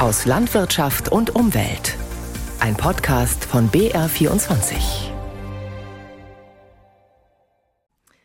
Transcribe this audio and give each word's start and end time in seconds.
aus 0.00 0.24
Landwirtschaft 0.24 1.12
und 1.12 1.34
Umwelt. 1.34 1.94
Ein 2.58 2.74
Podcast 2.74 3.44
von 3.44 3.70
BR24. 3.70 5.10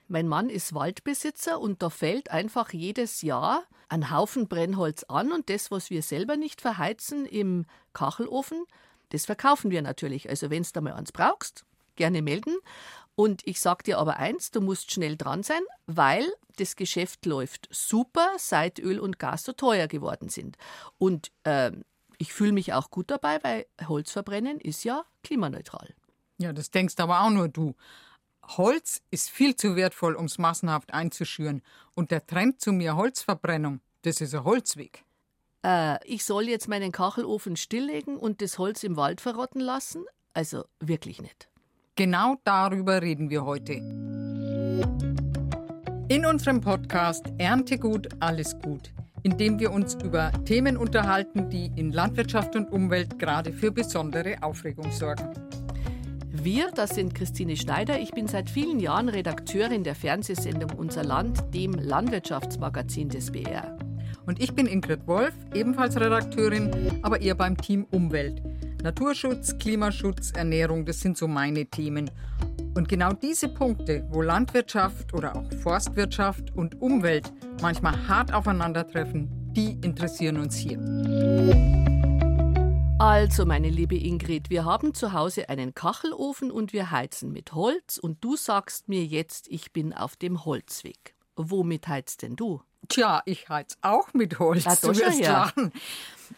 Mein 0.07 0.29
Mann 0.29 0.49
ist 0.49 0.73
Waldbesitzer 0.73 1.59
und 1.59 1.83
da 1.83 1.89
fällt 1.89 2.31
einfach 2.31 2.71
jedes 2.71 3.23
Jahr 3.23 3.65
ein 3.89 4.09
Haufen 4.09 4.47
Brennholz 4.47 5.03
an 5.09 5.33
und 5.33 5.49
das, 5.49 5.69
was 5.69 5.89
wir 5.89 6.01
selber 6.01 6.37
nicht 6.37 6.61
verheizen 6.61 7.25
im 7.25 7.65
Kachelofen, 7.91 8.63
das 9.09 9.25
verkaufen 9.25 9.69
wir 9.69 9.81
natürlich. 9.81 10.29
Also 10.29 10.49
wenn 10.49 10.63
du 10.63 10.69
da 10.71 10.79
mal 10.79 10.93
eins 10.93 11.11
brauchst, 11.11 11.65
gerne 11.97 12.21
melden. 12.21 12.55
Und 13.15 13.41
ich 13.47 13.59
sage 13.59 13.83
dir 13.83 13.97
aber 13.97 14.17
eins, 14.17 14.51
du 14.51 14.61
musst 14.61 14.91
schnell 14.91 15.15
dran 15.15 15.41
sein, 15.43 15.61
weil 15.87 16.25
das 16.57 16.75
Geschäft 16.75 17.25
läuft 17.25 17.67
super, 17.71 18.29
seit 18.37 18.79
Öl 18.79 18.99
und 18.99 19.19
Gas 19.19 19.43
so 19.43 19.53
teuer 19.53 19.87
geworden 19.87 20.29
sind. 20.29 20.57
Und 20.97 21.31
äh, 21.43 21.71
ich 22.17 22.33
fühle 22.33 22.51
mich 22.51 22.73
auch 22.73 22.89
gut 22.91 23.11
dabei, 23.11 23.39
weil 23.43 23.65
Holzverbrennen 23.87 24.59
ist 24.59 24.83
ja 24.83 25.05
klimaneutral. 25.23 25.93
Ja, 26.37 26.53
das 26.53 26.71
denkst 26.71 26.95
aber 26.97 27.21
auch 27.21 27.29
nur 27.29 27.47
du. 27.47 27.75
Holz 28.43 29.01
ist 29.11 29.29
viel 29.29 29.55
zu 29.55 29.75
wertvoll, 29.75 30.15
um 30.15 30.25
es 30.25 30.37
massenhaft 30.37 30.93
einzuschüren. 30.93 31.61
Und 31.93 32.11
der 32.11 32.25
Trend 32.25 32.61
zu 32.61 32.71
mehr 32.71 32.95
Holzverbrennung, 32.95 33.81
das 34.03 34.21
ist 34.21 34.35
ein 34.35 34.43
Holzweg. 34.43 35.03
Äh, 35.63 36.05
ich 36.05 36.25
soll 36.25 36.47
jetzt 36.47 36.67
meinen 36.67 36.91
Kachelofen 36.91 37.55
stilllegen 37.55 38.17
und 38.17 38.41
das 38.41 38.59
Holz 38.59 38.83
im 38.83 38.97
Wald 38.97 39.21
verrotten 39.21 39.61
lassen? 39.61 40.05
Also 40.33 40.65
wirklich 40.79 41.21
nicht. 41.21 41.49
Genau 41.97 42.35
darüber 42.43 43.01
reden 43.01 43.29
wir 43.29 43.45
heute. 43.45 43.75
In 46.09 46.25
unserem 46.29 46.59
Podcast 46.59 47.23
Ernte 47.37 47.77
gut, 47.77 48.09
alles 48.19 48.59
gut, 48.59 48.91
in 49.23 49.37
dem 49.37 49.59
wir 49.59 49.71
uns 49.71 49.95
über 50.03 50.33
Themen 50.43 50.75
unterhalten, 50.75 51.49
die 51.49 51.71
in 51.77 51.93
Landwirtschaft 51.93 52.57
und 52.57 52.69
Umwelt 52.69 53.17
gerade 53.17 53.53
für 53.53 53.71
besondere 53.71 54.35
Aufregung 54.43 54.91
sorgen. 54.91 55.29
Wir, 56.31 56.69
das 56.71 56.95
sind 56.95 57.15
Christine 57.15 57.55
Schneider. 57.55 57.97
Ich 57.97 58.11
bin 58.11 58.27
seit 58.27 58.49
vielen 58.49 58.81
Jahren 58.81 59.07
Redakteurin 59.07 59.85
der 59.85 59.95
Fernsehsendung 59.95 60.71
Unser 60.71 61.05
Land, 61.05 61.45
dem 61.53 61.71
Landwirtschaftsmagazin 61.71 63.07
des 63.07 63.31
BR. 63.31 63.77
Und 64.25 64.43
ich 64.43 64.53
bin 64.53 64.67
Ingrid 64.67 65.07
Wolf, 65.07 65.33
ebenfalls 65.53 65.95
Redakteurin, 65.95 66.99
aber 67.03 67.21
eher 67.21 67.35
beim 67.35 67.55
Team 67.55 67.85
Umwelt. 67.89 68.41
Naturschutz, 68.85 69.57
Klimaschutz, 69.57 70.29
Ernährung, 70.29 70.85
das 70.85 70.99
sind 70.99 71.17
so 71.17 71.27
meine 71.27 71.65
Themen. 71.65 72.11
Und 72.75 72.87
genau 72.87 73.13
diese 73.13 73.49
Punkte, 73.49 74.07
wo 74.11 74.21
Landwirtschaft 74.21 75.11
oder 75.11 75.35
auch 75.35 75.51
Forstwirtschaft 75.63 76.55
und 76.55 76.79
Umwelt 76.83 77.33
manchmal 77.63 78.07
hart 78.07 78.31
aufeinandertreffen, 78.31 79.27
die 79.55 79.71
interessieren 79.83 80.37
uns 80.37 80.55
hier. 80.57 80.77
Also, 82.99 83.43
meine 83.47 83.71
liebe 83.71 83.97
Ingrid, 83.97 84.51
wir 84.51 84.65
haben 84.65 84.93
zu 84.93 85.13
Hause 85.13 85.49
einen 85.49 85.73
Kachelofen 85.73 86.51
und 86.51 86.71
wir 86.71 86.91
heizen 86.91 87.31
mit 87.31 87.53
Holz 87.53 87.97
und 87.97 88.23
du 88.23 88.35
sagst 88.35 88.87
mir 88.87 89.03
jetzt, 89.03 89.47
ich 89.47 89.73
bin 89.73 89.93
auf 89.93 90.15
dem 90.15 90.45
Holzweg. 90.45 91.15
Womit 91.35 91.87
heizt 91.87 92.21
denn 92.21 92.35
du? 92.35 92.61
Tja, 92.89 93.21
ich 93.25 93.49
heiz 93.49 93.77
auch 93.81 94.13
mit 94.13 94.39
Holz. 94.39 94.65
Ah, 94.67 94.75
du 94.81 94.89
wirst 94.89 95.19
ja. 95.19 95.51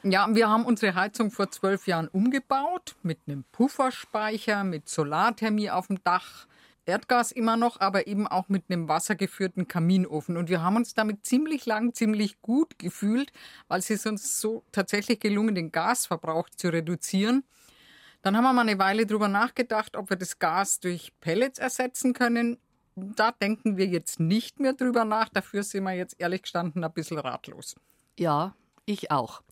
Ja, 0.04 0.28
wir 0.34 0.50
haben 0.50 0.66
unsere 0.66 0.96
Heizung 0.96 1.32
vor 1.32 1.50
zwölf 1.50 1.88
Jahren 1.88 2.08
umgebaut 2.10 2.96
mit 3.04 3.20
einem 3.28 3.46
Pufferspeicher, 3.52 4.64
mit 4.64 4.90
Solarthermie 4.90 5.70
auf 5.70 5.88
dem 5.88 6.04
Dach. 6.04 6.48
Erdgas 6.86 7.34
immer 7.34 7.58
noch, 7.58 7.82
aber 7.82 8.08
eben 8.08 8.28
auch 8.28 8.48
mit 8.48 8.66
einem 8.70 8.88
wassergeführten 8.88 9.68
Kaminofen. 9.68 10.38
Und 10.38 10.50
wir 10.50 10.62
haben 10.62 10.78
uns 10.78 10.94
damit 10.94 11.26
ziemlich 11.26 11.66
lang, 11.66 11.94
ziemlich 11.94 12.42
gut 12.42 12.80
gefühlt, 12.80 13.32
weil 13.68 13.80
es 13.80 13.90
ist 13.90 14.08
uns 14.08 14.40
so 14.40 14.64
tatsächlich 14.72 15.20
gelungen, 15.20 15.54
den 15.54 15.72
Gasverbrauch 15.72 16.50
zu 16.50 16.70
reduzieren. 16.70 17.44
Dann 18.22 18.38
haben 18.38 18.46
wir 18.46 18.54
mal 18.54 18.62
eine 18.62 18.80
Weile 18.80 19.06
drüber 19.06 19.28
nachgedacht, 19.28 19.98
ob 19.98 20.10
wir 20.10 20.18
das 20.18 20.40
Gas 20.40 20.80
durch 20.80 21.12
Pellets 21.20 21.60
ersetzen 21.60 22.14
können. 22.14 22.58
Da 23.00 23.32
denken 23.32 23.78
wir 23.78 23.86
jetzt 23.86 24.20
nicht 24.20 24.60
mehr 24.60 24.74
drüber 24.74 25.06
nach. 25.06 25.30
Dafür 25.30 25.62
sind 25.62 25.84
wir 25.84 25.94
jetzt 25.94 26.16
ehrlich 26.18 26.42
gestanden 26.42 26.84
ein 26.84 26.92
bisschen 26.92 27.20
ratlos. 27.20 27.76
Ja, 28.18 28.56
ich 28.88 29.12
auch. 29.12 29.44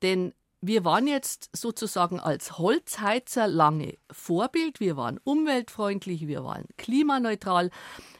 Denn 0.00 0.32
wir 0.62 0.86
waren 0.86 1.06
jetzt 1.06 1.50
sozusagen 1.52 2.18
als 2.18 2.56
Holzheizer 2.56 3.48
lange 3.48 3.98
Vorbild. 4.10 4.80
Wir 4.80 4.96
waren 4.96 5.20
umweltfreundlich, 5.22 6.26
wir 6.26 6.42
waren 6.42 6.64
klimaneutral. 6.78 7.70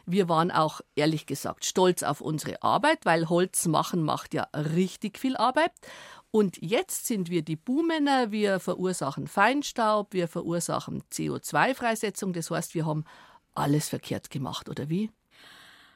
Wir 0.05 0.29
waren 0.29 0.51
auch, 0.51 0.81
ehrlich 0.95 1.25
gesagt, 1.25 1.65
stolz 1.65 2.03
auf 2.03 2.21
unsere 2.21 2.61
Arbeit, 2.61 2.99
weil 3.03 3.29
Holz 3.29 3.65
machen 3.65 4.03
macht 4.03 4.35
ja 4.35 4.43
richtig 4.53 5.17
viel 5.17 5.35
Arbeit. 5.35 5.71
Und 6.29 6.61
jetzt 6.61 7.07
sind 7.07 7.31
wir 7.31 7.41
die 7.41 7.55
Buhmänner, 7.55 8.31
wir 8.31 8.59
verursachen 8.59 9.25
Feinstaub, 9.25 10.13
wir 10.13 10.27
verursachen 10.27 11.01
CO2-Freisetzung. 11.11 12.31
Das 12.33 12.51
heißt, 12.51 12.75
wir 12.75 12.85
haben 12.85 13.05
alles 13.57 13.89
verkehrt 13.89 14.29
gemacht, 14.29 14.69
oder 14.69 14.89
wie? 14.89 15.11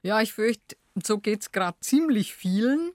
Ja, 0.03 0.21
ich 0.21 0.33
fürchte, 0.33 0.75
so 1.03 1.19
geht 1.19 1.41
es 1.41 1.51
gerade 1.51 1.77
ziemlich 1.79 2.33
vielen. 2.33 2.91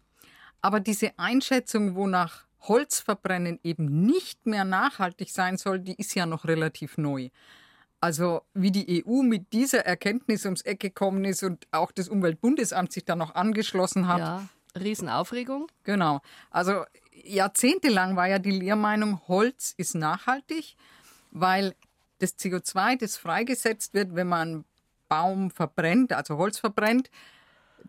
Aber 0.61 0.81
diese 0.81 1.19
Einschätzung, 1.19 1.95
wonach 1.95 2.45
Holzverbrennen 2.63 3.61
eben 3.63 4.07
nicht 4.07 4.47
mehr 4.47 4.65
nachhaltig 4.65 5.31
sein 5.31 5.57
soll, 5.57 5.79
die 5.79 5.95
ist 5.95 6.15
ja 6.15 6.27
noch 6.27 6.45
relativ 6.45 6.99
neu. 6.99 7.29
Also 8.01 8.43
wie 8.55 8.71
die 8.71 9.05
EU 9.07 9.23
mit 9.23 9.53
dieser 9.53 9.87
Erkenntnis 9.87 10.45
ums 10.45 10.63
Eck 10.63 10.81
gekommen 10.81 11.25
ist 11.25 11.43
und 11.43 11.67
auch 11.71 11.93
das 11.93 12.09
Umweltbundesamt 12.09 12.93
sich 12.93 13.05
da 13.05 13.17
noch 13.17 13.35
angeschlossen 13.35 14.09
hat. 14.09 14.19
Ja, 14.19 14.49
Riesenaufregung. 14.79 15.69
Genau. 15.85 16.21
Also 16.51 16.85
jahrzehntelang 17.13 18.17
war 18.17 18.29
ja 18.29 18.39
die 18.39 18.51
Lehrmeinung, 18.51 19.21
Holz 19.29 19.75
ist 19.77 19.95
nachhaltig, 19.95 20.77
weil 21.31 21.75
das 22.19 22.39
CO2, 22.39 22.99
das 22.99 23.17
freigesetzt 23.17 23.95
wird, 23.95 24.15
wenn 24.15 24.29
man 24.29 24.65
Baum 25.09 25.51
verbrennt, 25.51 26.13
also 26.13 26.37
Holz 26.37 26.59
verbrennt, 26.59 27.11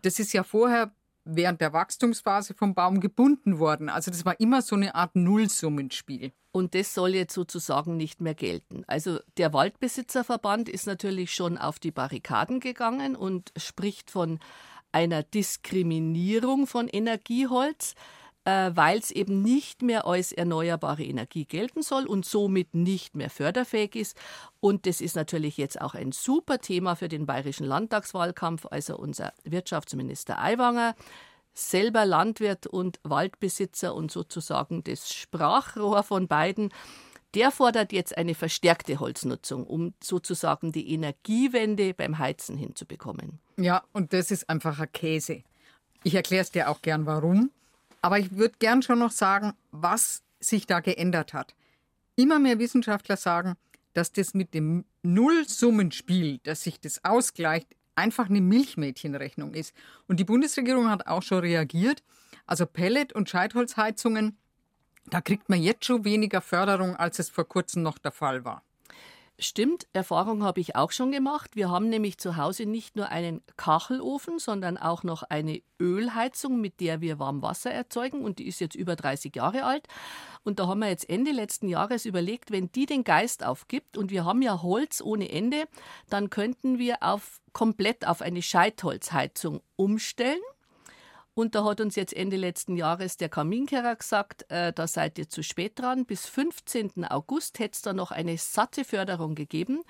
das 0.02 0.18
ist 0.18 0.32
ja 0.32 0.44
vorher 0.44 0.92
während 1.24 1.60
der 1.60 1.72
Wachstumsphase 1.72 2.54
vom 2.54 2.74
Baum 2.74 3.00
gebunden 3.00 3.58
worden. 3.58 3.88
Also 3.88 4.10
das 4.10 4.24
war 4.24 4.38
immer 4.40 4.62
so 4.62 4.76
eine 4.76 4.94
Art 4.94 5.14
Nullsummenspiel. 5.14 6.32
Und 6.52 6.74
das 6.74 6.94
soll 6.94 7.14
jetzt 7.14 7.34
sozusagen 7.34 7.96
nicht 7.96 8.20
mehr 8.20 8.34
gelten. 8.34 8.84
Also 8.86 9.20
der 9.36 9.52
Waldbesitzerverband 9.52 10.68
ist 10.68 10.86
natürlich 10.86 11.34
schon 11.34 11.58
auf 11.58 11.78
die 11.78 11.90
Barrikaden 11.90 12.60
gegangen 12.60 13.14
und 13.14 13.52
spricht 13.56 14.10
von 14.10 14.40
einer 14.90 15.22
Diskriminierung 15.22 16.66
von 16.66 16.88
Energieholz, 16.88 17.94
äh, 18.48 18.74
weil 18.74 18.98
es 18.98 19.10
eben 19.10 19.42
nicht 19.42 19.82
mehr 19.82 20.06
als 20.06 20.32
erneuerbare 20.32 21.04
Energie 21.04 21.44
gelten 21.44 21.82
soll 21.82 22.06
und 22.06 22.24
somit 22.24 22.74
nicht 22.74 23.14
mehr 23.14 23.28
förderfähig 23.28 23.94
ist. 23.94 24.16
Und 24.60 24.86
das 24.86 25.02
ist 25.02 25.16
natürlich 25.16 25.58
jetzt 25.58 25.78
auch 25.78 25.94
ein 25.94 26.12
super 26.12 26.58
Thema 26.58 26.94
für 26.94 27.08
den 27.08 27.26
bayerischen 27.26 27.66
Landtagswahlkampf. 27.66 28.64
Also 28.70 28.96
unser 28.96 29.34
Wirtschaftsminister 29.44 30.38
Aiwanger 30.38 30.94
selber 31.52 32.06
Landwirt 32.06 32.66
und 32.66 33.00
Waldbesitzer 33.02 33.94
und 33.94 34.10
sozusagen 34.10 34.82
das 34.82 35.12
Sprachrohr 35.12 36.02
von 36.02 36.26
beiden, 36.26 36.72
der 37.34 37.50
fordert 37.50 37.92
jetzt 37.92 38.16
eine 38.16 38.34
verstärkte 38.34 38.98
Holznutzung, 38.98 39.66
um 39.66 39.92
sozusagen 40.02 40.72
die 40.72 40.94
Energiewende 40.94 41.92
beim 41.92 42.16
Heizen 42.16 42.56
hinzubekommen. 42.56 43.40
Ja, 43.58 43.82
und 43.92 44.14
das 44.14 44.30
ist 44.30 44.48
einfach 44.48 44.80
ein 44.80 44.90
Käse. 44.90 45.42
Ich 46.02 46.14
erkläre 46.14 46.42
es 46.42 46.50
dir 46.50 46.70
auch 46.70 46.80
gern, 46.80 47.04
warum. 47.04 47.50
Aber 48.08 48.18
ich 48.18 48.38
würde 48.38 48.54
gern 48.58 48.80
schon 48.80 49.00
noch 49.00 49.10
sagen, 49.10 49.52
was 49.70 50.22
sich 50.40 50.66
da 50.66 50.80
geändert 50.80 51.34
hat. 51.34 51.54
Immer 52.16 52.38
mehr 52.38 52.58
Wissenschaftler 52.58 53.18
sagen, 53.18 53.56
dass 53.92 54.12
das 54.12 54.32
mit 54.32 54.54
dem 54.54 54.86
Nullsummenspiel, 55.02 56.38
dass 56.42 56.62
sich 56.62 56.80
das 56.80 57.04
ausgleicht, 57.04 57.68
einfach 57.96 58.30
eine 58.30 58.40
Milchmädchenrechnung 58.40 59.52
ist. 59.52 59.74
Und 60.06 60.20
die 60.20 60.24
Bundesregierung 60.24 60.88
hat 60.88 61.06
auch 61.06 61.20
schon 61.20 61.40
reagiert. 61.40 62.02
Also 62.46 62.64
Pellet- 62.64 63.12
und 63.12 63.28
Scheitholzheizungen, 63.28 64.38
da 65.04 65.20
kriegt 65.20 65.50
man 65.50 65.60
jetzt 65.60 65.84
schon 65.84 66.06
weniger 66.06 66.40
Förderung, 66.40 66.96
als 66.96 67.18
es 67.18 67.28
vor 67.28 67.46
kurzem 67.46 67.82
noch 67.82 67.98
der 67.98 68.12
Fall 68.12 68.42
war. 68.42 68.62
Stimmt, 69.40 69.86
Erfahrung 69.92 70.42
habe 70.42 70.60
ich 70.60 70.74
auch 70.74 70.90
schon 70.90 71.12
gemacht. 71.12 71.54
Wir 71.54 71.70
haben 71.70 71.88
nämlich 71.88 72.18
zu 72.18 72.36
Hause 72.36 72.66
nicht 72.66 72.96
nur 72.96 73.10
einen 73.10 73.40
Kachelofen, 73.56 74.40
sondern 74.40 74.76
auch 74.76 75.04
noch 75.04 75.22
eine 75.22 75.62
Ölheizung, 75.80 76.60
mit 76.60 76.80
der 76.80 77.00
wir 77.00 77.20
Warmwasser 77.20 77.70
erzeugen 77.70 78.24
und 78.24 78.40
die 78.40 78.48
ist 78.48 78.60
jetzt 78.60 78.74
über 78.74 78.96
30 78.96 79.36
Jahre 79.36 79.62
alt. 79.62 79.86
Und 80.42 80.58
da 80.58 80.66
haben 80.66 80.80
wir 80.80 80.88
jetzt 80.88 81.08
Ende 81.08 81.30
letzten 81.30 81.68
Jahres 81.68 82.04
überlegt, 82.04 82.50
wenn 82.50 82.72
die 82.72 82.86
den 82.86 83.04
Geist 83.04 83.44
aufgibt 83.44 83.96
und 83.96 84.10
wir 84.10 84.24
haben 84.24 84.42
ja 84.42 84.60
Holz 84.60 85.00
ohne 85.00 85.30
Ende, 85.30 85.68
dann 86.10 86.30
könnten 86.30 86.80
wir 86.80 86.96
auf 87.04 87.40
komplett 87.52 88.08
auf 88.08 88.22
eine 88.22 88.42
Scheitholzheizung 88.42 89.60
umstellen. 89.76 90.40
Und 91.38 91.54
da 91.54 91.62
hat 91.64 91.80
uns 91.80 91.94
jetzt 91.94 92.14
Ende 92.14 92.36
letzten 92.36 92.76
Jahres 92.76 93.16
der 93.16 93.28
Kaminkehrer 93.28 93.94
gesagt, 93.94 94.50
äh, 94.50 94.72
da 94.72 94.88
seid 94.88 95.20
ihr 95.20 95.28
zu 95.28 95.44
spät 95.44 95.78
dran. 95.78 96.04
Bis 96.04 96.26
15. 96.26 97.04
August 97.04 97.60
hätte 97.60 97.76
es 97.76 97.82
da 97.82 97.92
noch 97.92 98.10
eine 98.10 98.36
satte 98.36 98.84
Förderung 98.84 99.36
gegeben 99.36 99.84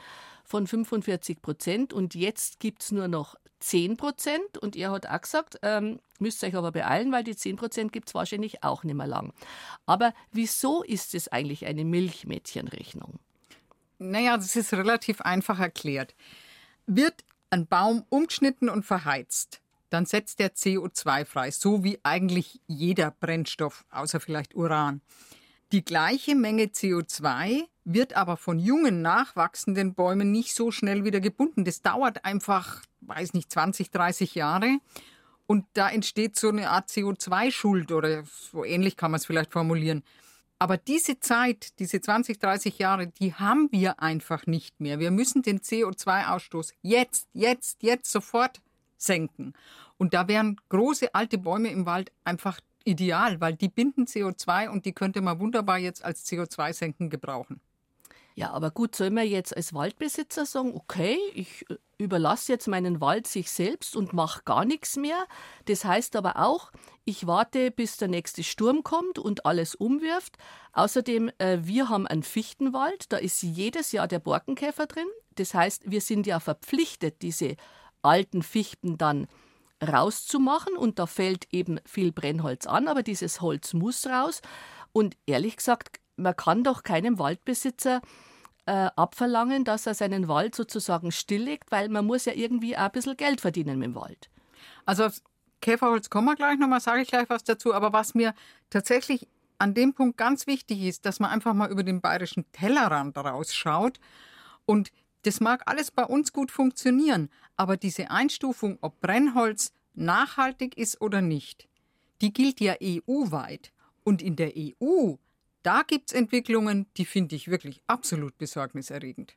von 0.45 0.67
45 0.67 1.41
Prozent. 1.41 1.95
Und 1.95 2.15
jetzt 2.15 2.61
gibt 2.61 2.83
es 2.83 2.93
nur 2.93 3.09
noch 3.09 3.35
10 3.61 3.97
Prozent. 3.97 4.59
Und 4.59 4.77
er 4.77 4.91
hat 4.91 5.07
auch 5.07 5.23
gesagt, 5.23 5.59
ähm, 5.63 6.01
müsst 6.19 6.45
euch 6.45 6.55
aber 6.55 6.71
beeilen, 6.71 7.13
weil 7.13 7.25
die 7.25 7.35
10 7.35 7.57
Prozent 7.57 7.95
gibt 7.95 8.09
es 8.09 8.15
wahrscheinlich 8.15 8.63
auch 8.63 8.85
nicht 8.85 8.97
mehr 8.97 9.07
lang. 9.07 9.33
Aber 9.87 10.13
wieso 10.31 10.83
ist 10.83 11.15
es 11.15 11.29
eigentlich 11.29 11.65
eine 11.65 11.87
Milchmädchenrechnung? 11.87 13.21
Naja, 13.99 14.37
das 14.37 14.55
ist 14.55 14.75
relativ 14.75 15.23
einfach 15.23 15.61
erklärt. 15.61 16.15
Wird 16.85 17.25
ein 17.49 17.67
Baum 17.67 18.05
umgeschnitten 18.11 18.69
und 18.69 18.85
verheizt, 18.85 19.63
dann 19.91 20.07
setzt 20.07 20.39
der 20.39 20.55
CO2 20.55 21.25
frei, 21.25 21.51
so 21.51 21.85
wie 21.85 21.99
eigentlich 22.03 22.61
jeder 22.67 23.11
Brennstoff, 23.11 23.85
außer 23.91 24.21
vielleicht 24.21 24.55
Uran. 24.55 25.01
Die 25.73 25.85
gleiche 25.85 26.35
Menge 26.35 26.65
CO2 26.65 27.65
wird 27.85 28.15
aber 28.15 28.37
von 28.37 28.59
jungen, 28.59 29.03
nachwachsenden 29.03 29.95
Bäumen 29.95 30.31
nicht 30.31 30.55
so 30.55 30.71
schnell 30.71 31.05
wieder 31.05 31.21
gebunden. 31.21 31.65
Das 31.65 31.83
dauert 31.83 32.25
einfach, 32.25 32.83
weiß 33.01 33.35
nicht, 33.35 33.51
20, 33.53 33.91
30 33.91 34.35
Jahre. 34.35 34.79
Und 35.47 35.65
da 35.73 35.89
entsteht 35.89 36.37
so 36.37 36.49
eine 36.49 36.71
Art 36.71 36.91
CO2-Schuld 36.91 37.93
oder 37.93 38.25
so 38.25 38.65
ähnlich 38.65 38.97
kann 38.97 39.11
man 39.11 39.19
es 39.19 39.27
vielleicht 39.27 39.53
formulieren. 39.53 40.03
Aber 40.59 40.77
diese 40.77 41.21
Zeit, 41.21 41.79
diese 41.79 42.01
20, 42.01 42.39
30 42.39 42.79
Jahre, 42.79 43.07
die 43.07 43.35
haben 43.35 43.69
wir 43.71 44.03
einfach 44.03 44.47
nicht 44.47 44.81
mehr. 44.81 44.99
Wir 44.99 45.11
müssen 45.11 45.43
den 45.43 45.61
CO2-Ausstoß 45.61 46.73
jetzt, 46.83 47.29
jetzt, 47.33 47.83
jetzt 47.83 48.11
sofort 48.11 48.61
senken. 48.99 49.55
Und 49.97 50.15
da 50.15 50.29
wären 50.29 50.57
große 50.69 51.15
alte 51.15 51.39
Bäume 51.39 51.71
im 51.71 51.87
Wald 51.87 52.13
einfach 52.25 52.61
ideal, 52.85 53.41
weil 53.41 53.55
die 53.55 53.69
binden 53.69 54.07
CO2 54.07 54.69
und 54.69 54.85
die 54.85 54.93
könnte 54.93 55.21
man 55.21 55.41
wunderbar 55.41 55.79
jetzt 55.79 56.05
als 56.05 56.27
CO2-Senken 56.27 57.11
gebrauchen. 57.11 57.61
Ja, 58.39 58.53
aber 58.53 58.71
gut, 58.71 58.95
soll 58.95 59.11
man 59.11 59.27
jetzt 59.27 59.57
als 59.57 59.75
Waldbesitzer 59.75 60.47
sagen, 60.47 60.73
okay, 60.73 61.19
ich 61.35 61.69
äh, 61.71 61.75
überlasse 61.99 62.53
jetzt 62.53 62.69
meinen 62.69 63.01
Wald 63.01 63.27
sich 63.27 63.51
selbst 63.51 63.97
und 63.97 64.13
mache 64.13 64.43
gar 64.45 64.65
nichts 64.65 64.97
mehr. 64.97 65.27
Das 65.65 65.85
heißt 65.85 66.15
aber 66.15 66.37
auch, 66.37 66.71
ich 67.05 67.27
warte, 67.27 67.73
bis 67.73 67.97
der 67.97 68.07
nächste 68.07 68.45
Sturm 68.45 68.85
kommt 68.85 69.19
und 69.19 69.45
alles 69.45 69.75
umwirft. 69.75 70.39
Außerdem, 70.73 71.33
äh, 71.39 71.59
wir 71.63 71.89
haben 71.89 72.07
einen 72.07 72.23
Fichtenwald, 72.23 73.13
da 73.13 73.17
ist 73.17 73.43
jedes 73.43 73.91
Jahr 73.91 74.07
der 74.07 74.21
Borkenkäfer 74.21 74.87
drin. 74.87 75.09
Das 75.35 75.53
heißt, 75.53 75.91
wir 75.91 76.01
sind 76.01 76.25
ja 76.29 76.39
verpflichtet, 76.39 77.23
diese 77.23 77.57
alten 78.03 78.43
Fichten 78.43 78.99
dann 78.99 79.27
rauszumachen 79.87 80.77
und 80.77 80.99
da 80.99 81.07
fällt 81.07 81.47
eben 81.53 81.79
viel 81.85 82.13
Brennholz 82.13 82.67
an, 82.67 82.89
aber 82.89 83.03
dieses 83.03 83.41
Holz 83.41 83.75
muss 83.75 84.07
raus. 84.07 84.43
Und 84.93 85.17
ehrlich 85.27 85.57
gesagt, 85.57 86.01
man 86.17 86.37
kann 86.37 86.65
doch 86.65 86.83
keinem 86.83 87.19
Waldbesitzer 87.19 88.01
äh, 88.67 88.91
abverlangen, 88.97 89.65
dass 89.65 89.87
er 89.87 89.95
seinen 89.95 90.29
Wald 90.29 90.55
sozusagen 90.55 91.13
stilllegt, 91.13 91.71
weil 91.71 91.89
man 91.89 92.07
muss 92.07 92.25
ja 92.25 92.33
irgendwie 92.33 92.77
auch 92.77 92.83
ein 92.83 92.93
bisschen 92.93 93.17
Geld 93.17 93.41
verdienen 93.41 93.79
mit 93.79 93.87
dem 93.87 93.95
Wald. 93.95 94.29
Also 94.85 95.05
aufs 95.05 95.23
Käferholz 95.61 96.11
kommen 96.11 96.27
wir 96.27 96.37
gleich 96.37 96.59
nochmal, 96.59 96.81
sage 96.81 97.03
ich 97.03 97.09
gleich 97.09 97.29
was 97.31 97.45
dazu. 97.45 97.73
Aber 97.73 97.93
was 97.93 98.15
mir 98.15 98.35
tatsächlich 98.71 99.29
an 99.59 99.75
dem 99.75 99.95
Punkt 99.95 100.17
ganz 100.17 100.47
wichtig 100.47 100.83
ist, 100.83 101.05
dass 101.05 101.21
man 101.21 101.31
einfach 101.31 101.55
mal 101.55 101.71
über 101.71 101.83
den 101.83 102.01
bayerischen 102.01 102.51
Tellerrand 102.53 103.17
rausschaut. 103.17 103.99
Und 104.67 104.91
das 105.23 105.41
mag 105.41 105.63
alles 105.67 105.91
bei 105.91 106.05
uns 106.05 106.33
gut 106.33 106.51
funktionieren, 106.51 107.29
aber 107.57 107.77
diese 107.77 108.11
Einstufung, 108.11 108.79
ob 108.81 109.01
Brennholz 109.01 109.73
nachhaltig 109.95 110.77
ist 110.77 111.01
oder 111.01 111.21
nicht, 111.21 111.69
die 112.21 112.33
gilt 112.33 112.61
ja 112.61 112.75
EU-weit. 112.83 113.73
Und 114.05 114.23
in 114.23 114.37
der 114.37 114.53
EU 114.57 115.17
da 115.63 115.83
gibt 115.83 116.11
es 116.11 116.19
Entwicklungen, 116.19 116.87
die 116.97 117.05
finde 117.05 117.37
ich 117.37 117.49
wirklich 117.49 117.83
absolut 117.87 118.39
besorgniserregend. 118.39 119.35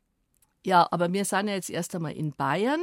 Ja, 0.66 0.88
aber 0.92 1.12
wir 1.12 1.26
sind 1.26 1.48
ja 1.48 1.56
jetzt 1.56 1.70
erst 1.70 1.96
einmal 1.96 2.14
in 2.14 2.32
Bayern 2.34 2.82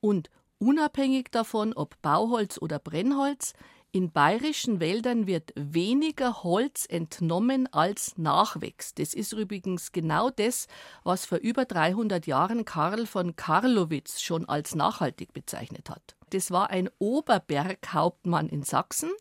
und 0.00 0.30
unabhängig 0.58 1.30
davon, 1.30 1.72
ob 1.72 2.00
Bauholz 2.02 2.58
oder 2.58 2.78
Brennholz, 2.78 3.54
in 3.94 4.10
bayerischen 4.10 4.80
Wäldern 4.80 5.28
wird 5.28 5.52
weniger 5.54 6.42
Holz 6.42 6.84
entnommen 6.88 7.72
als 7.72 8.18
nachwächst. 8.18 8.98
Das 8.98 9.14
ist 9.14 9.32
übrigens 9.32 9.92
genau 9.92 10.30
das, 10.30 10.66
was 11.04 11.26
vor 11.26 11.38
über 11.38 11.64
300 11.64 12.26
Jahren 12.26 12.64
Karl 12.64 13.06
von 13.06 13.36
Karlowitz 13.36 14.20
schon 14.20 14.48
als 14.48 14.74
nachhaltig 14.74 15.32
bezeichnet 15.32 15.90
hat. 15.90 16.16
Das 16.30 16.50
war 16.50 16.70
ein 16.70 16.90
Oberberghauptmann 16.98 18.48
in 18.48 18.64
Sachsen. 18.64 19.12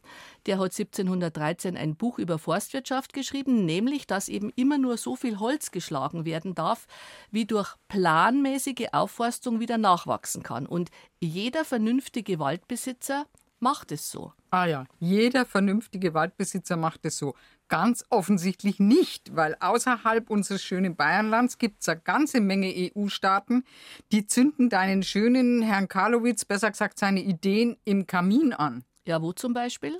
Der 0.48 0.58
hat 0.58 0.72
1713 0.72 1.78
ein 1.78 1.96
Buch 1.96 2.18
über 2.18 2.40
Forstwirtschaft 2.40 3.14
geschrieben, 3.14 3.66
nämlich, 3.66 4.08
dass 4.08 4.28
eben 4.28 4.52
immer 4.56 4.80
nur 4.80 4.98
so 4.98 5.16
viel 5.16 5.38
Holz 5.38 5.70
geschlagen 5.70 6.26
werden 6.26 6.56
darf, 6.56 6.88
wie 7.30 7.46
durch 7.46 7.76
planmäßige 7.90 8.88
Aufforstung 8.92 9.60
wieder 9.60 9.78
nachwachsen 9.78 10.42
kann. 10.42 10.66
Und 10.66 10.90
jeder 11.20 11.64
vernünftige 11.64 12.40
Waldbesitzer 12.40 13.28
macht 13.64 13.92
es 13.92 14.12
so. 14.12 14.34
Ah 14.52 14.66
ja, 14.66 14.86
jeder 15.00 15.46
vernünftige 15.46 16.14
Waldbesitzer 16.14 16.78
macht 16.78 17.06
es 17.06 17.18
so. 17.18 17.34
Ganz 17.70 18.06
offensichtlich 18.10 18.80
nicht, 18.80 19.36
weil 19.36 19.56
außerhalb 19.60 20.30
unseres 20.30 20.62
schönen 20.62 20.96
Bayernlands 20.96 21.58
gibt 21.58 21.82
es 21.82 21.90
eine 21.90 22.02
ganze 22.02 22.42
Menge 22.42 22.72
EU-Staaten, 22.72 23.64
die 24.12 24.28
zünden 24.28 24.70
deinen 24.70 25.02
schönen 25.02 25.64
Herrn 25.64 25.88
Karlowitz, 25.88 26.46
besser 26.46 26.70
gesagt 26.70 27.00
seine 27.00 27.22
Ideen, 27.22 27.78
im 27.86 28.06
Kamin 28.06 28.54
an. 28.54 28.84
Ja, 29.06 29.22
wo 29.22 29.32
zum 29.34 29.54
Beispiel? 29.54 30.00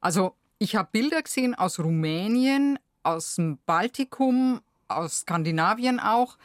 Also, 0.00 0.36
ich 0.58 0.76
habe 0.76 0.90
Bilder 0.92 1.22
gesehen 1.22 1.54
aus 1.54 1.78
Rumänien, 1.78 2.78
aus 3.02 3.36
dem 3.36 3.58
Baltikum, 3.64 4.60
aus 4.88 5.20
Skandinavien 5.20 6.00
auch. 6.00 6.36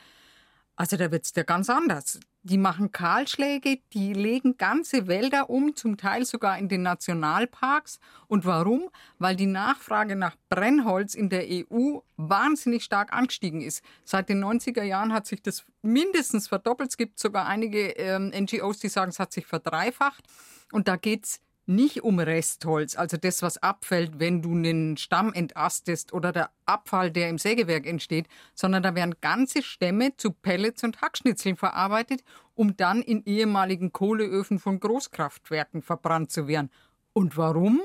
Also 0.75 0.95
da 0.95 1.11
wird 1.11 1.25
es 1.25 1.33
ja 1.35 1.43
ganz 1.43 1.69
anders. 1.69 2.19
Die 2.43 2.57
machen 2.57 2.93
Kahlschläge, 2.93 3.79
die 3.91 4.13
legen 4.13 4.57
ganze 4.57 5.07
Wälder 5.07 5.49
um, 5.49 5.75
zum 5.75 5.97
Teil 5.97 6.23
sogar 6.25 6.57
in 6.57 6.69
den 6.69 6.83
Nationalparks. 6.83 7.99
Und 8.27 8.45
warum? 8.45 8.89
Weil 9.17 9.35
die 9.35 9.45
Nachfrage 9.45 10.15
nach 10.15 10.37
Brennholz 10.47 11.15
in 11.15 11.29
der 11.29 11.45
EU 11.49 11.99
wahnsinnig 12.15 12.85
stark 12.85 13.11
angestiegen 13.11 13.59
ist. 13.61 13.83
Seit 14.05 14.29
den 14.29 14.41
90er 14.41 14.83
Jahren 14.83 15.11
hat 15.11 15.27
sich 15.27 15.41
das 15.41 15.65
mindestens 15.81 16.47
verdoppelt. 16.47 16.91
Es 16.91 16.97
gibt 16.97 17.19
sogar 17.19 17.45
einige 17.45 17.89
ähm, 17.97 18.29
NGOs, 18.29 18.79
die 18.79 18.89
sagen, 18.89 19.09
es 19.09 19.19
hat 19.19 19.33
sich 19.33 19.45
verdreifacht. 19.45 20.23
Und 20.71 20.87
da 20.87 20.95
geht 20.95 21.25
es 21.25 21.41
nicht 21.69 22.03
um 22.03 22.17
Restholz, 22.17 22.95
also 22.95 23.15
das, 23.15 23.43
was 23.43 23.57
abfällt, 23.61 24.19
wenn 24.19 24.41
du 24.41 24.51
einen 24.51 24.97
Stamm 24.97 25.31
entastest 25.33 26.13
oder 26.13 26.31
der 26.31 26.49
Abfall, 26.65 27.11
der 27.11 27.29
im 27.29 27.37
Sägewerk 27.37 27.85
entsteht, 27.85 28.27
sondern 28.55 28.81
da 28.81 28.95
werden 28.95 29.15
ganze 29.21 29.61
Stämme 29.61 30.17
zu 30.17 30.31
Pellets 30.31 30.83
und 30.83 31.01
Hackschnitzeln 31.01 31.55
verarbeitet, 31.55 32.23
um 32.55 32.75
dann 32.75 33.03
in 33.03 33.23
ehemaligen 33.23 33.93
Kohleöfen 33.93 34.57
von 34.57 34.79
Großkraftwerken 34.79 35.83
verbrannt 35.83 36.31
zu 36.31 36.47
werden. 36.47 36.71
Und 37.13 37.37
warum? 37.37 37.81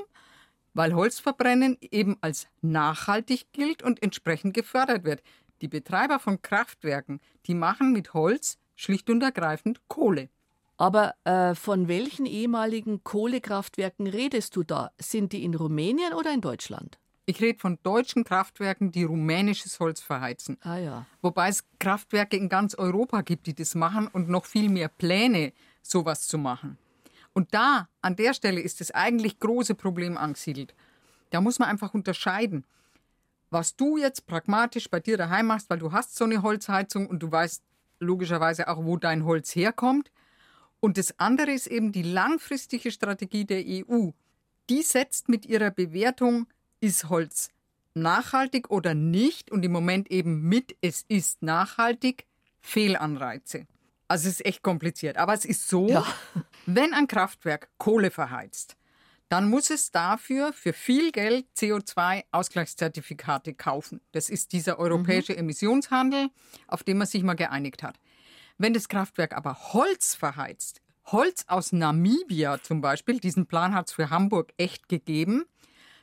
Weil 0.73 0.95
Holzverbrennen 0.95 1.77
eben 1.79 2.17
als 2.21 2.47
nachhaltig 2.61 3.53
gilt 3.53 3.83
und 3.83 4.01
entsprechend 4.01 4.55
gefördert 4.55 5.03
wird. 5.03 5.21
Die 5.61 5.67
Betreiber 5.67 6.19
von 6.19 6.41
Kraftwerken, 6.41 7.21
die 7.45 7.53
machen 7.53 7.93
mit 7.93 8.13
Holz 8.15 8.57
schlicht 8.75 9.09
und 9.11 9.21
ergreifend 9.21 9.79
Kohle. 9.87 10.29
Aber 10.77 11.15
äh, 11.23 11.55
von 11.55 11.87
welchen 11.87 12.25
ehemaligen 12.25 13.03
Kohlekraftwerken 13.03 14.07
redest 14.07 14.55
du 14.55 14.63
da? 14.63 14.91
Sind 14.97 15.31
die 15.31 15.43
in 15.43 15.55
Rumänien 15.55 16.13
oder 16.13 16.33
in 16.33 16.41
Deutschland? 16.41 16.99
Ich 17.27 17.41
rede 17.41 17.57
von 17.57 17.79
deutschen 17.81 18.23
Kraftwerken, 18.23 18.91
die 18.91 19.03
rumänisches 19.03 19.79
Holz 19.79 19.99
verheizen. 19.99 20.57
Ah 20.61 20.77
ja. 20.77 21.05
Wobei 21.21 21.49
es 21.49 21.63
Kraftwerke 21.79 22.37
in 22.37 22.49
ganz 22.49 22.75
Europa 22.75 23.21
gibt, 23.21 23.47
die 23.47 23.55
das 23.55 23.73
machen 23.73 24.07
und 24.07 24.29
noch 24.29 24.45
viel 24.45 24.69
mehr 24.69 24.89
Pläne, 24.89 25.53
sowas 25.81 26.27
zu 26.27 26.37
machen. 26.37 26.77
Und 27.33 27.53
da, 27.53 27.89
an 28.01 28.15
der 28.15 28.33
Stelle, 28.33 28.61
ist 28.61 28.79
das 28.79 28.91
eigentlich 28.91 29.39
große 29.39 29.75
Problem 29.75 30.17
angesiedelt. 30.17 30.75
Da 31.31 31.41
muss 31.41 31.57
man 31.57 31.69
einfach 31.69 31.93
unterscheiden. 31.93 32.63
Was 33.49 33.75
du 33.75 33.97
jetzt 33.97 34.27
pragmatisch 34.27 34.89
bei 34.89 34.99
dir 34.99 35.17
daheim 35.17 35.47
machst, 35.47 35.69
weil 35.69 35.79
du 35.79 35.91
hast 35.91 36.15
so 36.15 36.25
eine 36.25 36.43
Holzheizung 36.43 37.07
und 37.07 37.19
du 37.19 37.31
weißt 37.31 37.63
logischerweise 37.99 38.67
auch, 38.67 38.85
wo 38.85 38.97
dein 38.97 39.25
Holz 39.25 39.55
herkommt, 39.55 40.11
und 40.85 40.99
das 40.99 41.19
andere 41.19 41.51
ist 41.51 41.65
eben 41.65 41.91
die 41.91 42.03
langfristige 42.03 42.91
Strategie 42.91 43.43
der 43.43 43.63
EU. 43.65 44.11
Die 44.69 44.83
setzt 44.83 45.29
mit 45.29 45.47
ihrer 45.47 45.71
Bewertung, 45.71 46.45
ist 46.79 47.09
Holz 47.09 47.49
nachhaltig 47.95 48.69
oder 48.69 48.93
nicht 48.93 49.49
und 49.49 49.65
im 49.65 49.71
Moment 49.71 50.11
eben 50.11 50.43
mit, 50.43 50.77
es 50.81 51.03
ist 51.07 51.41
nachhaltig, 51.41 52.27
Fehlanreize. 52.61 53.65
Also 54.07 54.29
es 54.29 54.35
ist 54.35 54.45
echt 54.45 54.61
kompliziert. 54.61 55.17
Aber 55.17 55.33
es 55.33 55.43
ist 55.43 55.67
so, 55.67 55.87
ja. 55.87 56.05
wenn 56.67 56.93
ein 56.93 57.07
Kraftwerk 57.07 57.67
Kohle 57.79 58.11
verheizt, 58.11 58.77
dann 59.27 59.49
muss 59.49 59.71
es 59.71 59.89
dafür 59.89 60.53
für 60.53 60.71
viel 60.71 61.11
Geld 61.11 61.47
CO2-Ausgleichszertifikate 61.57 63.55
kaufen. 63.55 64.01
Das 64.11 64.29
ist 64.29 64.51
dieser 64.51 64.77
europäische 64.77 65.33
mhm. 65.33 65.39
Emissionshandel, 65.39 66.29
auf 66.67 66.83
den 66.83 66.99
man 66.99 67.07
sich 67.07 67.23
mal 67.23 67.33
geeinigt 67.33 67.81
hat. 67.81 67.97
Wenn 68.57 68.73
das 68.73 68.89
Kraftwerk 68.89 69.35
aber 69.35 69.73
Holz 69.73 70.15
verheizt, 70.15 70.81
Holz 71.05 71.45
aus 71.47 71.71
Namibia 71.71 72.61
zum 72.63 72.81
Beispiel, 72.81 73.19
diesen 73.19 73.45
Plan 73.45 73.73
hat 73.73 73.87
es 73.87 73.93
für 73.93 74.09
Hamburg 74.09 74.53
echt 74.57 74.89
gegeben, 74.89 75.45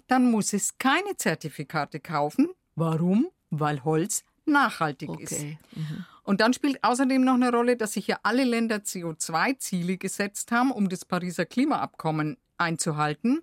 dann 0.06 0.30
muss 0.30 0.52
es 0.52 0.78
keine 0.78 1.16
Zertifikate 1.16 1.99
kaufen. 1.99 2.49
Warum? 2.76 3.28
Weil 3.50 3.82
Holz 3.85 4.25
nachhaltig 4.44 5.09
okay. 5.09 5.23
ist. 5.23 5.42
Mhm. 5.76 6.04
Und 6.25 6.40
dann 6.40 6.52
spielt 6.52 6.82
außerdem 6.85 7.25
noch 7.25 7.35
eine 7.35 7.50
Rolle, 7.50 7.76
dass 7.76 7.94
sich 7.94 8.06
ja 8.06 8.18
alle 8.23 8.44
Länder 8.44 8.76
CO2-Ziele 8.76 9.97
gesetzt 9.97 10.52
haben, 10.52 10.71
um 10.71 10.88
das 10.88 11.04
Pariser 11.04 11.47
Klimaabkommen 11.47 12.37
einzuhalten. 12.59 13.42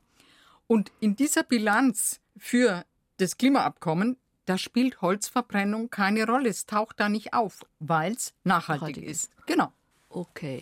Und 0.68 0.92
in 1.00 1.16
dieser 1.16 1.44
Bilanz 1.44 2.22
für 2.38 2.86
das 3.18 3.38
Klimaabkommen, 3.38 4.18
da 4.50 4.58
spielt 4.58 5.02
Holzverbrennung 5.02 5.92
keine 5.92 6.26
Rolle. 6.26 6.50
Es 6.50 6.66
taucht 6.66 7.00
da 7.00 7.08
nicht 7.08 7.34
auf, 7.34 7.66
weil 7.80 8.14
es 8.14 8.34
nachhaltig, 8.44 8.82
nachhaltig 8.82 9.04
ist. 9.04 9.32
Genau. 9.46 9.72
Okay. 10.10 10.62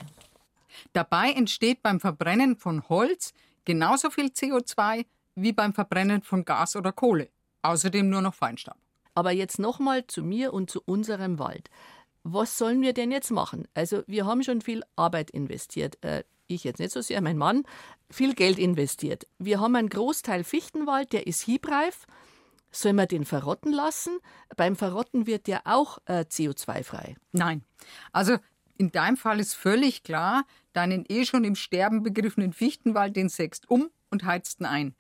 Dabei 0.92 1.32
entsteht 1.32 1.82
beim 1.82 2.02
Verbrennen 2.02 2.58
von 2.58 2.88
Holz 2.90 3.34
genauso 3.64 4.10
viel 4.10 4.28
CO2 4.28 5.06
wie 5.36 5.54
beim 5.54 5.74
Verbrennen 5.74 6.22
von 6.22 6.44
Gas 6.44 6.76
oder 6.76 6.92
Kohle. 6.92 7.30
Außerdem 7.62 8.10
nur 8.10 8.22
noch 8.22 8.34
Feinstaub. 8.34 8.78
Aber 9.16 9.32
jetzt 9.32 9.58
nochmal 9.58 10.06
zu 10.06 10.22
mir 10.22 10.54
und 10.54 10.70
zu 10.70 10.82
unserem 10.86 11.40
Wald. 11.40 11.70
Was 12.24 12.58
sollen 12.58 12.82
wir 12.82 12.94
denn 12.94 13.12
jetzt 13.12 13.32
machen? 13.32 13.68
Also 13.74 14.04
wir 14.06 14.26
haben 14.26 14.44
schon 14.44 14.62
viel 14.62 14.84
Arbeit 14.98 15.32
investiert. 15.32 15.98
Äh, 16.04 16.24
ich 16.48 16.66
jetzt 16.66 16.80
nicht 16.80 16.92
so 16.92 17.02
sehr, 17.02 17.22
mein 17.22 17.38
Mann, 17.38 17.64
viel 18.10 18.36
Geld 18.36 18.60
investiert. 18.60 19.28
Wir 19.38 19.60
haben 19.62 19.76
einen 19.76 19.90
Großteil 19.90 20.44
Fichtenwald, 20.44 21.14
der 21.14 21.26
ist 21.26 21.42
hiebreif. 21.42 22.06
Sollen 22.72 22.96
wir 22.96 23.06
den 23.06 23.26
verrotten 23.26 23.72
lassen? 23.72 24.20
Beim 24.56 24.76
Verrotten 24.76 25.26
wird 25.26 25.48
der 25.48 25.62
auch 25.66 26.00
äh, 26.06 26.26
CO2-frei. 26.30 27.16
Nein. 27.32 27.64
Also 28.12 28.38
in 28.78 28.92
deinem 28.92 29.18
Fall 29.18 29.40
ist 29.40 29.54
völlig 29.54 30.04
klar, 30.04 30.46
deinen 30.74 31.06
eh 31.08 31.26
schon 31.26 31.44
im 31.44 31.56
Sterben 31.56 32.04
begriffenen 32.04 32.54
Fichtenwald, 32.54 33.16
den 33.16 33.30
sägst 33.30 33.70
um 33.70 33.90
und 34.12 34.24
heizt 34.24 34.60
ihn 34.62 34.66
ein. 34.66 34.96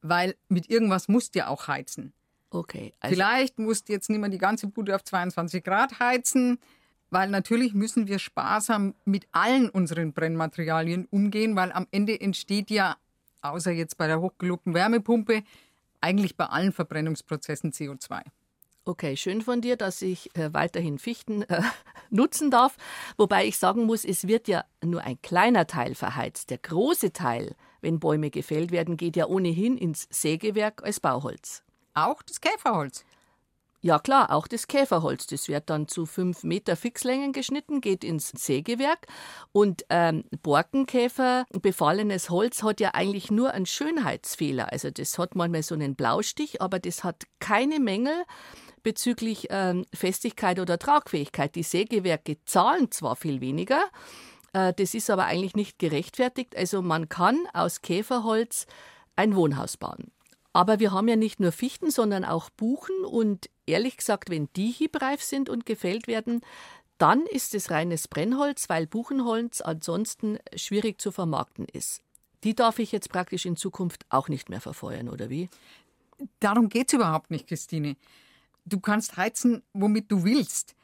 Weil 0.00 0.36
mit 0.48 0.70
irgendwas 0.70 1.08
musst 1.08 1.34
du 1.34 1.40
ja 1.40 1.48
auch 1.48 1.66
heizen. 1.66 2.12
Okay. 2.50 2.94
Also 3.00 3.14
Vielleicht 3.14 3.58
musst 3.58 3.88
du 3.88 3.92
jetzt 3.92 4.08
nicht 4.08 4.20
mehr 4.20 4.30
die 4.30 4.38
ganze 4.38 4.68
Bude 4.68 4.94
auf 4.94 5.04
22 5.04 5.64
Grad 5.64 5.98
heizen, 5.98 6.58
weil 7.10 7.28
natürlich 7.30 7.74
müssen 7.74 8.06
wir 8.06 8.18
sparsam 8.18 8.94
mit 9.04 9.26
allen 9.32 9.68
unseren 9.68 10.12
Brennmaterialien 10.12 11.06
umgehen, 11.06 11.56
weil 11.56 11.72
am 11.72 11.86
Ende 11.90 12.20
entsteht 12.20 12.70
ja, 12.70 12.96
außer 13.42 13.70
jetzt 13.70 13.96
bei 13.98 14.06
der 14.06 14.20
hochgelobten 14.20 14.74
Wärmepumpe, 14.74 15.42
eigentlich 16.00 16.36
bei 16.36 16.46
allen 16.46 16.72
Verbrennungsprozessen 16.72 17.72
CO2. 17.72 18.22
Okay, 18.84 19.18
schön 19.18 19.42
von 19.42 19.60
dir, 19.60 19.76
dass 19.76 20.00
ich 20.00 20.34
äh, 20.34 20.54
weiterhin 20.54 20.98
Fichten 20.98 21.42
äh, 21.42 21.60
nutzen 22.10 22.50
darf. 22.50 22.76
Wobei 23.18 23.44
ich 23.46 23.58
sagen 23.58 23.84
muss, 23.84 24.04
es 24.04 24.26
wird 24.26 24.48
ja 24.48 24.64
nur 24.82 25.02
ein 25.02 25.20
kleiner 25.20 25.66
Teil 25.66 25.94
verheizt. 25.94 26.48
Der 26.48 26.56
große 26.56 27.12
Teil, 27.12 27.54
wenn 27.82 28.00
Bäume 28.00 28.30
gefällt 28.30 28.70
werden, 28.70 28.96
geht 28.96 29.16
ja 29.16 29.26
ohnehin 29.26 29.76
ins 29.76 30.08
Sägewerk 30.10 30.82
als 30.84 31.00
Bauholz. 31.00 31.62
Auch 31.92 32.22
das 32.22 32.40
Käferholz? 32.40 33.04
Ja 33.80 34.00
klar, 34.00 34.32
auch 34.32 34.48
das 34.48 34.66
Käferholz. 34.66 35.28
Das 35.28 35.48
wird 35.48 35.70
dann 35.70 35.86
zu 35.86 36.04
fünf 36.04 36.42
Meter 36.42 36.74
Fixlängen 36.74 37.32
geschnitten, 37.32 37.80
geht 37.80 38.02
ins 38.02 38.30
Sägewerk. 38.30 39.06
Und 39.52 39.84
ähm, 39.88 40.24
Borkenkäfer, 40.42 41.46
befallenes 41.62 42.28
Holz, 42.28 42.64
hat 42.64 42.80
ja 42.80 42.90
eigentlich 42.94 43.30
nur 43.30 43.52
einen 43.52 43.66
Schönheitsfehler. 43.66 44.72
Also 44.72 44.90
das 44.90 45.16
hat 45.18 45.36
manchmal 45.36 45.62
so 45.62 45.74
einen 45.74 45.94
Blaustich, 45.94 46.60
aber 46.60 46.80
das 46.80 47.04
hat 47.04 47.24
keine 47.38 47.78
Mängel 47.78 48.24
bezüglich 48.82 49.46
ähm, 49.50 49.84
Festigkeit 49.94 50.58
oder 50.58 50.78
Tragfähigkeit. 50.78 51.54
Die 51.54 51.62
Sägewerke 51.62 52.38
zahlen 52.46 52.90
zwar 52.90 53.14
viel 53.14 53.40
weniger, 53.40 53.84
äh, 54.52 54.72
das 54.74 54.94
ist 54.94 55.10
aber 55.10 55.26
eigentlich 55.26 55.56
nicht 55.56 55.78
gerechtfertigt. 55.78 56.56
Also 56.56 56.82
man 56.82 57.08
kann 57.08 57.38
aus 57.52 57.82
Käferholz 57.82 58.66
ein 59.16 59.36
Wohnhaus 59.36 59.76
bauen. 59.76 60.10
Aber 60.52 60.80
wir 60.80 60.92
haben 60.92 61.08
ja 61.08 61.16
nicht 61.16 61.40
nur 61.40 61.52
Fichten, 61.52 61.90
sondern 61.90 62.24
auch 62.24 62.50
Buchen 62.50 63.04
und 63.04 63.48
ehrlich 63.68 63.96
gesagt, 63.96 64.30
wenn 64.30 64.48
die 64.56 64.70
hiebreif 64.70 65.22
sind 65.22 65.48
und 65.48 65.66
gefällt 65.66 66.06
werden, 66.06 66.40
dann 66.98 67.26
ist 67.26 67.54
es 67.54 67.70
reines 67.70 68.08
Brennholz, 68.08 68.68
weil 68.68 68.86
Buchenholz 68.86 69.60
ansonsten 69.60 70.38
schwierig 70.56 71.00
zu 71.00 71.12
vermarkten 71.12 71.66
ist. 71.72 72.02
Die 72.44 72.54
darf 72.54 72.78
ich 72.78 72.92
jetzt 72.92 73.10
praktisch 73.10 73.46
in 73.46 73.56
Zukunft 73.56 74.04
auch 74.08 74.28
nicht 74.28 74.48
mehr 74.48 74.60
verfeuern, 74.60 75.08
oder 75.08 75.30
wie? 75.30 75.48
Darum 76.40 76.68
geht 76.68 76.88
es 76.88 76.94
überhaupt 76.94 77.30
nicht, 77.30 77.46
Christine. 77.46 77.96
Du 78.64 78.80
kannst 78.80 79.16
heizen, 79.16 79.62
womit 79.72 80.10
du 80.10 80.24
willst. 80.24 80.74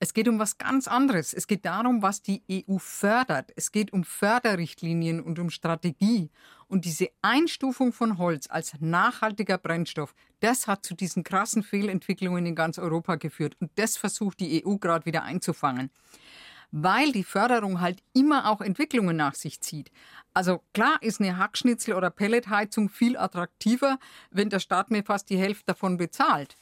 Es 0.00 0.14
geht 0.14 0.28
um 0.28 0.38
was 0.38 0.58
ganz 0.58 0.86
anderes. 0.86 1.34
Es 1.34 1.46
geht 1.46 1.64
darum, 1.64 2.02
was 2.02 2.22
die 2.22 2.42
EU 2.50 2.78
fördert. 2.78 3.52
Es 3.56 3.72
geht 3.72 3.92
um 3.92 4.04
Förderrichtlinien 4.04 5.20
und 5.20 5.38
um 5.38 5.50
Strategie. 5.50 6.30
Und 6.68 6.84
diese 6.84 7.08
Einstufung 7.22 7.94
von 7.94 8.18
Holz 8.18 8.46
als 8.50 8.74
nachhaltiger 8.78 9.56
Brennstoff, 9.56 10.14
das 10.40 10.66
hat 10.66 10.84
zu 10.84 10.94
diesen 10.94 11.24
krassen 11.24 11.62
Fehlentwicklungen 11.62 12.44
in 12.44 12.54
ganz 12.54 12.78
Europa 12.78 13.16
geführt. 13.16 13.56
Und 13.58 13.70
das 13.76 13.96
versucht 13.96 14.38
die 14.40 14.64
EU 14.64 14.76
gerade 14.76 15.06
wieder 15.06 15.22
einzufangen. 15.22 15.90
Weil 16.70 17.12
die 17.12 17.24
Förderung 17.24 17.80
halt 17.80 18.02
immer 18.12 18.50
auch 18.50 18.60
Entwicklungen 18.60 19.16
nach 19.16 19.34
sich 19.34 19.62
zieht. 19.62 19.90
Also 20.34 20.62
klar 20.74 20.98
ist 21.00 21.20
eine 21.20 21.38
Hackschnitzel- 21.38 21.94
oder 21.94 22.10
Pelletheizung 22.10 22.90
viel 22.90 23.16
attraktiver, 23.16 23.98
wenn 24.30 24.50
der 24.50 24.60
Staat 24.60 24.90
mir 24.90 25.02
fast 25.02 25.30
die 25.30 25.38
Hälfte 25.38 25.64
davon 25.68 25.96
bezahlt. 25.96 26.56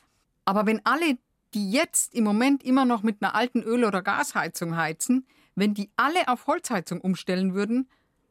Aber 0.44 0.64
wenn 0.66 0.86
alle 0.86 1.18
die 1.54 1.72
jetzt 1.72 2.14
im 2.14 2.22
Moment 2.22 2.62
immer 2.62 2.84
noch 2.84 3.02
mit 3.02 3.22
einer 3.22 3.34
alten 3.34 3.62
Öl- 3.62 3.84
oder 3.84 4.02
Gasheizung 4.02 4.76
heizen, 4.76 5.26
wenn 5.56 5.74
die 5.74 5.90
alle 5.96 6.28
auf 6.28 6.46
Holzheizung 6.46 7.00
umstellen 7.00 7.54
würden, 7.54 7.88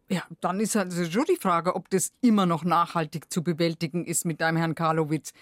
ja, 0.10 0.24
dann 0.42 0.60
ist 0.60 0.76
also 0.76 1.06
schon 1.06 1.26
die 1.26 1.38
Frage, 1.38 1.76
ob 1.76 1.90
das 1.90 2.12
immer 2.22 2.46
noch 2.46 2.64
nachhaltig 2.64 3.32
zu 3.32 3.44
bewältigen 3.44 4.06
ist 4.06 4.26
mit 4.26 4.42
deinem 4.42 4.58
Herrn 4.58 4.76
Karlowitz. 4.76 5.34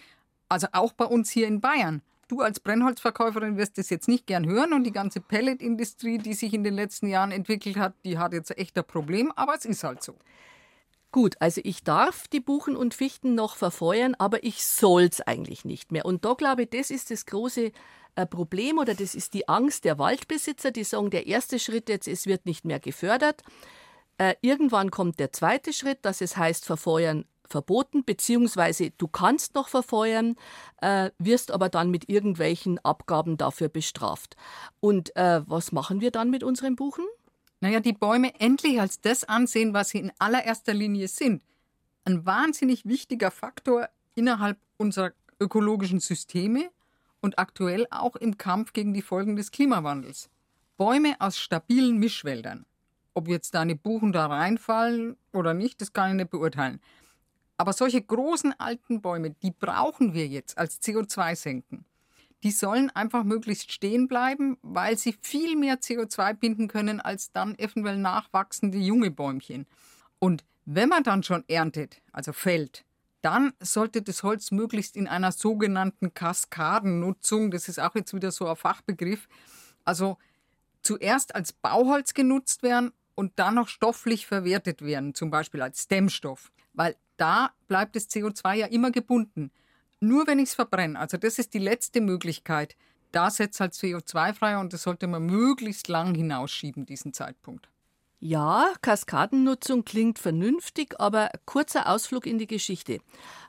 Also 0.47 0.67
auch 0.71 0.93
bei 0.93 1.05
uns 1.05 1.29
hier 1.29 1.47
in 1.47 1.59
Bayern. 1.61 2.01
Du 2.29 2.41
als 2.41 2.59
Brennholzverkäuferin 2.59 3.57
wirst 3.57 3.77
das 3.77 3.89
jetzt 3.89 4.07
nicht 4.07 4.25
gern 4.25 4.45
hören 4.47 4.73
und 4.73 4.85
die 4.85 4.91
ganze 4.91 5.19
Pelletindustrie, 5.19 6.17
die 6.17 6.33
sich 6.33 6.53
in 6.53 6.63
den 6.63 6.73
letzten 6.73 7.07
Jahren 7.07 7.31
entwickelt 7.31 7.75
hat, 7.75 7.93
die 8.05 8.17
hat 8.17 8.33
jetzt 8.33 8.57
echt 8.57 8.77
ein 8.77 8.85
Problem, 8.85 9.31
aber 9.35 9.55
es 9.55 9.65
ist 9.65 9.83
halt 9.83 10.01
so. 10.01 10.15
Gut, 11.11 11.35
also 11.39 11.61
ich 11.63 11.83
darf 11.83 12.27
die 12.27 12.39
Buchen 12.39 12.75
und 12.75 12.95
Fichten 12.95 13.35
noch 13.35 13.55
verfeuern, 13.55 14.15
aber 14.17 14.43
ich 14.43 14.65
soll's 14.65 15.21
eigentlich 15.21 15.63
nicht 15.63 15.91
mehr. 15.91 16.05
Und 16.05 16.25
da 16.25 16.33
glaube 16.33 16.63
ich, 16.63 16.69
das 16.69 16.89
ist 16.89 17.11
das 17.11 17.27
große 17.27 17.71
äh, 18.15 18.25
Problem 18.25 18.79
oder 18.79 18.95
das 18.95 19.13
ist 19.13 19.33
die 19.35 19.47
Angst 19.47 19.85
der 19.85 19.99
Waldbesitzer, 19.99 20.71
die 20.71 20.83
sagen, 20.83 21.09
der 21.09 21.27
erste 21.27 21.59
Schritt 21.59 21.89
jetzt, 21.89 22.07
es 22.07 22.25
wird 22.25 22.45
nicht 22.45 22.65
mehr 22.65 22.79
gefördert. 22.79 23.43
Äh, 24.17 24.35
irgendwann 24.41 24.91
kommt 24.91 25.19
der 25.19 25.31
zweite 25.31 25.73
Schritt, 25.73 25.99
dass 26.03 26.21
es 26.21 26.37
heißt, 26.37 26.65
verfeuern 26.65 27.25
verboten, 27.45 28.03
beziehungsweise 28.03 28.91
du 28.91 29.07
kannst 29.07 29.53
noch 29.53 29.67
verfeuern, 29.67 30.35
äh, 30.81 31.11
wirst 31.19 31.51
aber 31.51 31.69
dann 31.69 31.91
mit 31.91 32.09
irgendwelchen 32.09 32.79
Abgaben 32.79 33.37
dafür 33.37 33.69
bestraft. 33.69 34.35
Und 34.79 35.15
äh, 35.15 35.41
was 35.45 35.71
machen 35.71 36.01
wir 36.01 36.09
dann 36.09 36.31
mit 36.31 36.43
unseren 36.43 36.75
Buchen? 36.75 37.05
naja, 37.63 37.79
die 37.79 37.93
Bäume 37.93 38.37
endlich 38.41 38.81
als 38.81 38.99
das 38.99 39.23
ansehen, 39.23 39.73
was 39.73 39.89
sie 39.89 39.99
in 39.99 40.11
allererster 40.19 40.73
Linie 40.73 41.07
sind. 41.07 41.41
Ein 42.03 42.25
wahnsinnig 42.25 42.83
wichtiger 42.83 43.31
Faktor 43.31 43.87
innerhalb 44.15 44.57
unserer 44.75 45.13
ökologischen 45.39 46.01
Systeme 46.01 46.69
und 47.21 47.39
aktuell 47.39 47.87
auch 47.89 48.17
im 48.17 48.37
Kampf 48.37 48.73
gegen 48.73 48.93
die 48.93 49.01
Folgen 49.01 49.37
des 49.37 49.51
Klimawandels. 49.51 50.29
Bäume 50.75 51.15
aus 51.19 51.39
stabilen 51.39 51.97
Mischwäldern. 51.99 52.65
Ob 53.13 53.27
jetzt 53.27 53.53
deine 53.53 53.75
Buchen 53.75 54.11
da 54.11 54.25
reinfallen 54.25 55.17
oder 55.31 55.53
nicht, 55.53 55.81
das 55.81 55.93
kann 55.93 56.11
ich 56.11 56.15
nicht 56.15 56.31
beurteilen. 56.31 56.79
Aber 57.57 57.73
solche 57.73 58.01
großen 58.01 58.53
alten 58.59 59.01
Bäume, 59.01 59.31
die 59.43 59.51
brauchen 59.51 60.13
wir 60.13 60.27
jetzt 60.27 60.57
als 60.57 60.81
CO2-Senken 60.81 61.85
die 62.43 62.51
sollen 62.51 62.89
einfach 62.89 63.23
möglichst 63.23 63.71
stehen 63.71 64.07
bleiben, 64.07 64.57
weil 64.61 64.97
sie 64.97 65.15
viel 65.21 65.55
mehr 65.55 65.79
CO2 65.79 66.33
binden 66.33 66.67
können 66.67 66.99
als 66.99 67.31
dann 67.31 67.57
eventuell 67.57 67.97
nachwachsende 67.97 68.77
junge 68.77 69.11
Bäumchen. 69.11 69.65
Und 70.19 70.43
wenn 70.65 70.89
man 70.89 71.03
dann 71.03 71.23
schon 71.23 71.45
erntet, 71.47 72.01
also 72.11 72.33
fällt, 72.33 72.83
dann 73.21 73.53
sollte 73.61 74.01
das 74.01 74.23
Holz 74.23 74.51
möglichst 74.51 74.97
in 74.97 75.07
einer 75.07 75.31
sogenannten 75.31 76.13
Kaskadennutzung, 76.13 77.49
das 77.49 77.69
ist 77.69 77.79
auch 77.79 77.95
jetzt 77.95 78.13
wieder 78.13 78.31
so 78.31 78.47
ein 78.47 78.57
Fachbegriff, 78.57 79.29
also 79.85 80.17
zuerst 80.81 81.33
als 81.35 81.53
Bauholz 81.53 82.13
genutzt 82.13 82.61
werden 82.61 82.91
und 83.15 83.33
dann 83.37 83.55
noch 83.55 83.67
stofflich 83.67 84.25
verwertet 84.25 84.81
werden, 84.81 85.13
zum 85.13 85.29
Beispiel 85.29 85.61
als 85.61 85.87
Dämmstoff. 85.87 86.51
Weil 86.73 86.95
da 87.17 87.51
bleibt 87.67 87.95
das 87.95 88.09
CO2 88.09 88.53
ja 88.55 88.65
immer 88.67 88.91
gebunden. 88.91 89.51
Nur 89.99 90.27
wenn 90.27 90.39
ich 90.39 90.49
es 90.49 90.55
verbrenne, 90.55 90.99
also 90.99 91.17
das 91.17 91.39
ist 91.39 91.53
die 91.53 91.59
letzte 91.59 92.01
Möglichkeit, 92.01 92.75
da 93.11 93.29
setzt 93.29 93.59
halt 93.59 93.73
CO2 93.73 94.33
frei 94.33 94.57
und 94.57 94.73
das 94.73 94.83
sollte 94.83 95.07
man 95.07 95.25
möglichst 95.25 95.87
lang 95.87 96.15
hinausschieben, 96.15 96.85
diesen 96.85 97.13
Zeitpunkt. 97.13 97.69
Ja, 98.25 98.71
Kaskadennutzung 98.81 99.83
klingt 99.83 100.17
vernünftig, 100.17 100.97
aber 100.97 101.29
kurzer 101.45 101.89
Ausflug 101.89 102.25
in 102.25 102.37
die 102.37 102.47
Geschichte. 102.47 102.99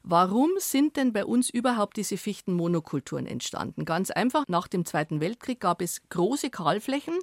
Warum 0.02 0.50
sind 0.58 0.96
denn 0.96 1.12
bei 1.12 1.24
uns 1.24 1.48
überhaupt 1.48 1.96
diese 1.96 2.16
Fichtenmonokulturen 2.16 3.24
entstanden? 3.24 3.84
Ganz 3.84 4.10
einfach, 4.10 4.48
nach 4.48 4.66
dem 4.66 4.84
Zweiten 4.84 5.20
Weltkrieg 5.20 5.60
gab 5.60 5.80
es 5.80 6.02
große 6.08 6.50
Kahlflächen, 6.50 7.14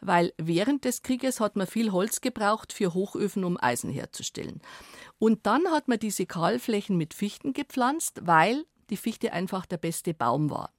weil 0.00 0.32
während 0.38 0.86
des 0.86 1.02
Krieges 1.02 1.40
hat 1.40 1.56
man 1.56 1.66
viel 1.66 1.92
Holz 1.92 2.22
gebraucht 2.22 2.72
für 2.72 2.94
Hochöfen, 2.94 3.44
um 3.44 3.58
Eisen 3.60 3.90
herzustellen. 3.90 4.62
Und 5.18 5.44
dann 5.44 5.70
hat 5.70 5.88
man 5.88 5.98
diese 5.98 6.24
Kahlflächen 6.24 6.96
mit 6.96 7.12
Fichten 7.12 7.52
gepflanzt, 7.52 8.22
weil 8.24 8.64
die 8.88 8.96
Fichte 8.96 9.34
einfach 9.34 9.66
der 9.66 9.76
beste 9.76 10.14
Baum 10.14 10.48
war. 10.48 10.73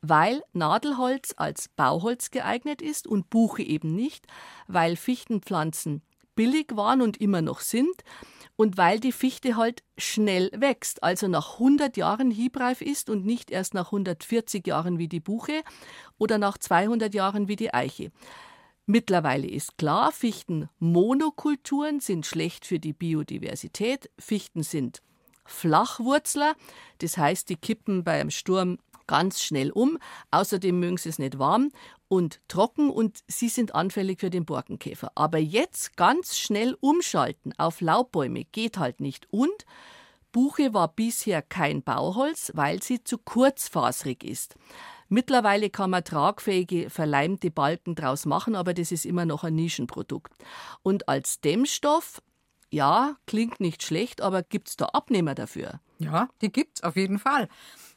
Weil 0.00 0.42
Nadelholz 0.52 1.34
als 1.36 1.68
Bauholz 1.68 2.30
geeignet 2.30 2.82
ist 2.82 3.06
und 3.06 3.30
Buche 3.30 3.62
eben 3.62 3.94
nicht, 3.94 4.26
weil 4.66 4.96
Fichtenpflanzen 4.96 6.02
billig 6.34 6.68
waren 6.76 7.02
und 7.02 7.16
immer 7.16 7.42
noch 7.42 7.60
sind 7.60 8.04
und 8.54 8.76
weil 8.76 9.00
die 9.00 9.12
Fichte 9.12 9.56
halt 9.56 9.82
schnell 9.96 10.50
wächst, 10.54 11.02
also 11.02 11.26
nach 11.26 11.54
100 11.54 11.96
Jahren 11.96 12.30
hiebreif 12.30 12.80
ist 12.80 13.10
und 13.10 13.26
nicht 13.26 13.50
erst 13.50 13.74
nach 13.74 13.86
140 13.86 14.66
Jahren 14.66 14.98
wie 14.98 15.08
die 15.08 15.20
Buche 15.20 15.62
oder 16.16 16.38
nach 16.38 16.58
200 16.58 17.12
Jahren 17.12 17.48
wie 17.48 17.56
die 17.56 17.74
Eiche. 17.74 18.12
Mittlerweile 18.86 19.46
ist 19.46 19.78
klar, 19.78 20.12
Fichtenmonokulturen 20.12 22.00
sind 22.00 22.24
schlecht 22.24 22.66
für 22.66 22.78
die 22.78 22.92
Biodiversität. 22.92 24.10
Fichten 24.18 24.62
sind 24.62 25.02
Flachwurzler, 25.44 26.54
das 26.98 27.18
heißt, 27.18 27.48
die 27.48 27.56
kippen 27.56 28.04
beim 28.04 28.30
Sturm 28.30 28.78
ganz 29.08 29.42
schnell 29.42 29.72
um. 29.72 29.98
Außerdem 30.30 30.78
mögen 30.78 30.98
sie 30.98 31.08
es 31.08 31.18
nicht 31.18 31.40
warm 31.40 31.70
und 32.06 32.40
trocken 32.46 32.90
und 32.90 33.18
sie 33.26 33.48
sind 33.48 33.74
anfällig 33.74 34.20
für 34.20 34.30
den 34.30 34.44
Borkenkäfer. 34.44 35.10
Aber 35.16 35.38
jetzt 35.38 35.96
ganz 35.96 36.38
schnell 36.38 36.76
umschalten 36.80 37.52
auf 37.58 37.80
Laubbäume 37.80 38.44
geht 38.44 38.78
halt 38.78 39.00
nicht. 39.00 39.26
Und 39.32 39.66
Buche 40.30 40.72
war 40.74 40.88
bisher 40.88 41.42
kein 41.42 41.82
Bauholz, 41.82 42.52
weil 42.54 42.82
sie 42.82 43.02
zu 43.02 43.18
kurzfasrig 43.18 44.22
ist. 44.22 44.54
Mittlerweile 45.08 45.70
kann 45.70 45.90
man 45.90 46.04
tragfähige, 46.04 46.90
verleimte 46.90 47.50
Balken 47.50 47.94
draus 47.94 48.26
machen, 48.26 48.54
aber 48.54 48.74
das 48.74 48.92
ist 48.92 49.06
immer 49.06 49.24
noch 49.24 49.42
ein 49.42 49.54
Nischenprodukt. 49.54 50.32
Und 50.82 51.08
als 51.08 51.40
Dämmstoff, 51.40 52.22
ja, 52.70 53.16
klingt 53.26 53.60
nicht 53.60 53.82
schlecht, 53.82 54.20
aber 54.20 54.42
gibt 54.42 54.68
es 54.68 54.76
da 54.76 54.86
Abnehmer 54.86 55.34
dafür? 55.34 55.80
Ja, 55.98 56.28
die 56.42 56.52
gibt 56.52 56.78
es 56.78 56.82
auf 56.82 56.96
jeden 56.96 57.18
Fall. 57.18 57.48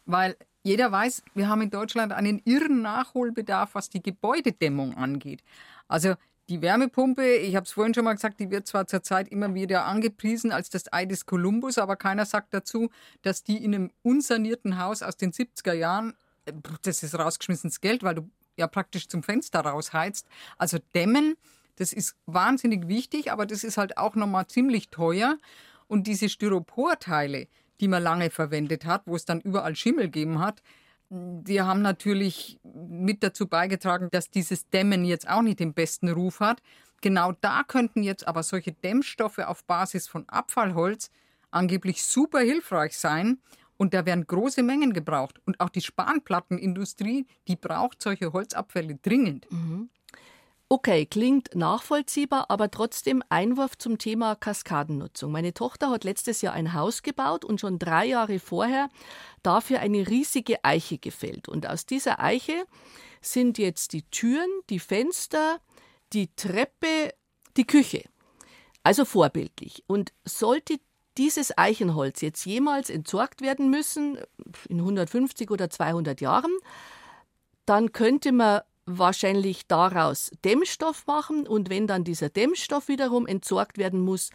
Weil 0.06 0.38
jeder 0.64 0.92
weiß, 0.92 1.24
wir 1.34 1.50
haben 1.50 1.62
in 1.62 1.70
Deutschland 1.70 2.12
einen 2.14 2.42
irren 2.46 2.82
Nachholbedarf, 2.82 3.76
was 3.76 3.90
die 3.90 4.02
Gebäudedämmung 4.02 4.96
angeht. 4.96 5.44
Also 5.88 6.16
die 6.50 6.62
Wärmepumpe, 6.62 7.36
ich 7.36 7.56
habe 7.56 7.66
es 7.66 7.72
vorhin 7.72 7.94
schon 7.94 8.04
mal 8.04 8.14
gesagt, 8.14 8.40
die 8.40 8.52
wird 8.52 8.68
zwar 8.68 8.86
zurzeit 8.86 9.30
immer 9.30 9.54
wieder 9.54 9.86
angepriesen 9.86 10.52
als 10.52 10.70
das 10.70 10.92
Ei 10.92 11.06
des 11.06 11.26
Kolumbus, 11.26 11.78
aber 11.78 11.96
keiner 11.96 12.26
sagt 12.26 12.54
dazu, 12.54 12.90
dass 13.22 13.44
die 13.44 13.64
in 13.64 13.74
einem 13.74 13.92
unsanierten 14.04 14.78
Haus 14.78 15.02
aus 15.02 15.18
den 15.18 15.32
70er 15.32 15.74
Jahren, 15.74 16.14
äh, 16.46 16.54
das 16.82 17.04
ist 17.04 17.18
rausgeschmissenes 17.18 17.80
Geld, 17.82 18.04
weil 18.04 18.16
du 18.16 18.30
ja 18.58 18.68
praktisch 18.68 19.08
zum 19.08 19.24
Fenster 19.24 19.62
rausheizt. 19.62 20.28
Also 20.58 20.78
dämmen, 20.94 21.38
das 21.78 21.94
ist 21.94 22.16
wahnsinnig 22.26 22.88
wichtig, 22.88 23.32
aber 23.32 23.46
das 23.46 23.64
ist 23.64 23.78
halt 23.78 23.98
auch 23.98 24.16
nochmal 24.16 24.48
ziemlich 24.48 24.90
teuer. 24.90 25.38
Und 25.88 26.08
diese 26.08 26.30
Styroporteile, 26.30 27.48
die 27.82 27.88
man 27.88 28.04
lange 28.04 28.30
verwendet 28.30 28.86
hat, 28.86 29.04
wo 29.06 29.16
es 29.16 29.26
dann 29.26 29.42
überall 29.42 29.76
Schimmel 29.76 30.06
gegeben 30.06 30.40
hat, 30.40 30.62
die 31.10 31.62
haben 31.62 31.82
natürlich 31.82 32.58
mit 32.64 33.22
dazu 33.22 33.48
beigetragen, 33.48 34.08
dass 34.12 34.30
dieses 34.30 34.70
Dämmen 34.70 35.04
jetzt 35.04 35.30
auch 35.30 35.42
nicht 35.42 35.60
den 35.60 35.74
besten 35.74 36.08
Ruf 36.08 36.40
hat. 36.40 36.62
Genau 37.02 37.34
da 37.42 37.64
könnten 37.64 38.02
jetzt 38.04 38.28
aber 38.28 38.44
solche 38.44 38.72
Dämmstoffe 38.72 39.40
auf 39.40 39.66
Basis 39.66 40.08
von 40.08 40.30
Abfallholz 40.30 41.10
angeblich 41.50 42.04
super 42.04 42.40
hilfreich 42.40 42.98
sein. 42.98 43.40
Und 43.76 43.94
da 43.94 44.06
werden 44.06 44.26
große 44.28 44.64
Mengen 44.64 44.94
gebraucht. 44.94 45.42
Und 45.46 45.60
auch 45.60 45.70
die 45.70 45.82
Spanplattenindustrie, 45.82 47.26
die 47.48 47.56
braucht 47.56 48.02
solche 48.02 48.32
Holzabfälle 48.32 48.96
dringend. 49.02 49.52
Mhm. 49.52 49.90
Okay, 50.72 51.06
klingt 51.06 51.54
nachvollziehbar, 51.54 52.46
aber 52.50 52.72
trotzdem 52.72 53.22
Einwurf 53.28 53.78
zum 53.78 53.98
Thema 53.98 54.38
Kaskadennutzung. 54.38 55.30
Meine 55.30 55.54
Tochter 55.54 55.90
hat 55.90 56.06
letztes 56.06 56.42
Jahr 56.42 56.54
ein 56.54 56.74
Haus 56.74 57.04
gebaut 57.04 57.44
und 57.44 57.60
schon 57.60 57.78
drei 57.78 58.06
Jahre 58.06 58.40
vorher 58.40 58.88
dafür 59.44 59.82
eine 59.82 60.08
riesige 60.08 60.64
Eiche 60.64 60.98
gefällt. 60.98 61.50
Und 61.50 61.68
aus 61.68 61.86
dieser 61.86 62.22
Eiche 62.22 62.66
sind 63.20 63.58
jetzt 63.58 63.92
die 63.92 64.04
Türen, 64.04 64.48
die 64.70 64.80
Fenster, 64.80 65.60
die 66.14 66.34
Treppe, 66.38 67.14
die 67.58 67.68
Küche. 67.68 68.06
Also 68.82 69.04
vorbildlich. 69.04 69.84
Und 69.88 70.14
sollte 70.24 70.80
dieses 71.18 71.58
Eichenholz 71.58 72.22
jetzt 72.22 72.46
jemals 72.46 72.90
entsorgt 72.90 73.42
werden 73.42 73.70
müssen, 73.72 74.20
in 74.70 74.80
150 74.80 75.52
oder 75.52 75.70
200 75.70 76.22
Jahren, 76.22 76.58
dann 77.66 77.92
könnte 77.92 78.32
man 78.32 78.62
wahrscheinlich 78.86 79.68
daraus 79.68 80.32
Dämmstoff 80.44 81.06
machen 81.08 81.48
und 81.48 81.70
wenn 81.70 81.88
dann 81.88 82.04
dieser 82.04 82.30
Dämmstoff 82.30 82.88
wiederum 82.88 83.28
entsorgt 83.28 83.78
werden 83.78 84.02
muss, 84.02 84.30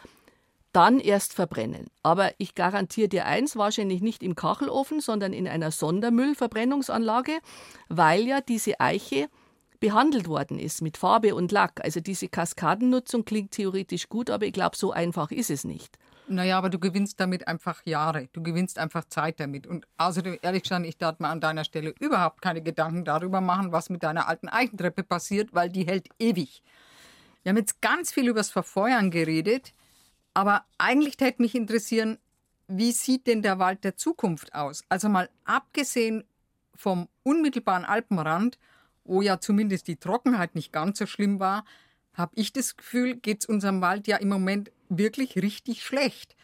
dann 0.72 1.00
erst 1.00 1.32
verbrennen. 1.32 1.87
Aber 2.02 2.32
ich 2.38 2.54
garantiere 2.54 3.09
dir 3.09 3.26
eins, 3.26 3.56
wahrscheinlich 3.56 4.02
nicht 4.02 4.22
im 4.22 4.35
Kachelofen, 4.35 5.00
sondern 5.00 5.32
in 5.32 5.48
einer 5.48 5.70
Sondermüllverbrennungsanlage, 5.70 7.38
weil 7.88 8.26
ja 8.26 8.40
diese 8.42 8.78
Eiche 8.78 9.28
behandelt 9.80 10.28
worden 10.28 10.59
ist 10.59 10.82
mit 10.82 10.96
Farbe 10.96 11.35
und 11.35 11.52
Lack. 11.52 11.82
Also 11.82 12.00
diese 12.00 12.28
Kaskadennutzung 12.28 13.24
klingt 13.24 13.52
theoretisch 13.52 14.09
gut, 14.09 14.30
aber 14.30 14.46
ich 14.46 14.52
glaube, 14.52 14.76
so 14.76 14.92
einfach 14.92 15.30
ist 15.30 15.50
es 15.50 15.64
nicht. 15.64 15.98
Naja, 16.28 16.58
aber 16.58 16.70
du 16.70 16.78
gewinnst 16.78 17.20
damit 17.20 17.46
einfach 17.46 17.82
Jahre. 17.84 18.28
Du 18.32 18.42
gewinnst 18.42 18.78
einfach 18.78 19.04
Zeit 19.04 19.38
damit. 19.38 19.66
Und 19.66 19.86
außerdem, 19.96 20.38
ehrlich 20.42 20.64
gesagt, 20.64 20.84
ich 20.84 20.98
darf 20.98 21.20
mir 21.20 21.28
an 21.28 21.40
deiner 21.40 21.64
Stelle 21.64 21.94
überhaupt 22.00 22.42
keine 22.42 22.62
Gedanken 22.62 23.04
darüber 23.04 23.40
machen, 23.40 23.70
was 23.70 23.90
mit 23.90 24.02
deiner 24.02 24.28
alten 24.28 24.48
Eichentreppe 24.48 25.04
passiert, 25.04 25.54
weil 25.54 25.70
die 25.70 25.86
hält 25.86 26.08
ewig. 26.18 26.62
Wir 27.42 27.50
haben 27.50 27.58
jetzt 27.58 27.80
ganz 27.80 28.12
viel 28.12 28.26
übers 28.26 28.50
Verfeuern 28.50 29.12
geredet, 29.12 29.72
aber 30.34 30.64
eigentlich 30.78 31.14
hätte 31.20 31.42
mich 31.42 31.54
interessieren, 31.54 32.18
wie 32.66 32.90
sieht 32.90 33.28
denn 33.28 33.42
der 33.42 33.60
Wald 33.60 33.84
der 33.84 33.96
Zukunft 33.96 34.52
aus? 34.52 34.82
Also 34.88 35.08
mal 35.08 35.30
abgesehen 35.44 36.24
vom 36.74 37.08
unmittelbaren 37.22 37.84
Alpenrand, 37.84 38.58
wo 39.04 39.22
ja 39.22 39.38
zumindest 39.38 39.86
die 39.86 39.96
Trockenheit 39.96 40.56
nicht 40.56 40.72
ganz 40.72 40.98
so 40.98 41.06
schlimm 41.06 41.38
war, 41.38 41.64
habe 42.14 42.32
ich 42.34 42.52
das 42.52 42.76
Gefühl, 42.76 43.14
geht 43.16 43.44
es 43.44 43.46
unserem 43.46 43.80
Wald 43.80 44.08
ja 44.08 44.16
im 44.16 44.28
Moment 44.28 44.72
wirklich 44.88 45.37
richtig 45.37 45.85
schlecht. 45.85 46.37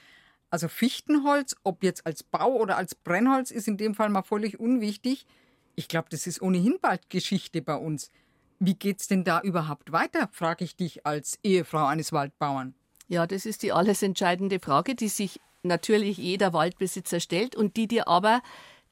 Also 0.51 0.69
Fichtenholz, 0.69 1.57
ob 1.63 1.83
jetzt 1.83 2.07
als 2.07 2.23
Bau 2.23 2.53
oder 2.57 2.77
als 2.77 2.95
Brennholz, 2.95 3.51
ist 3.51 3.69
in 3.69 3.79
dem 3.79 3.95
Fall 3.95 4.11
mal 4.11 4.23
völlig 4.23 4.61
unwichtig. 4.61 5.27
Ich 5.75 5.89
glaube, 5.89 6.09
das 6.11 6.27
ist 6.27 6.43
ohnehin 6.43 6.79
bald 6.81 7.09
Geschichte 7.09 7.63
bei 7.63 7.77
uns. 7.77 8.11
Wie 8.59 8.75
geht's 8.75 9.09
denn 9.09 9.25
da 9.25 9.41
überhaupt 9.41 9.93
weiter, 9.93 10.29
frage 10.31 10.65
ich 10.65 10.77
dich 10.77 11.07
als 11.07 11.39
Ehefrau 11.43 11.87
eines 11.87 12.13
Waldbauern. 12.13 12.75
Ja, 13.09 13.27
das 13.27 13.47
ist 13.47 13.63
die 13.63 13.73
alles 13.73 14.03
entscheidende 14.03 14.61
Frage, 14.61 14.95
die 14.95 15.09
sich 15.09 15.41
natürlich 15.63 16.19
jeder 16.19 16.53
Waldbesitzer 16.53 17.21
stellt 17.21 17.57
und 17.57 17.77
die 17.77 17.89
dir 17.89 18.07
aber 18.09 18.43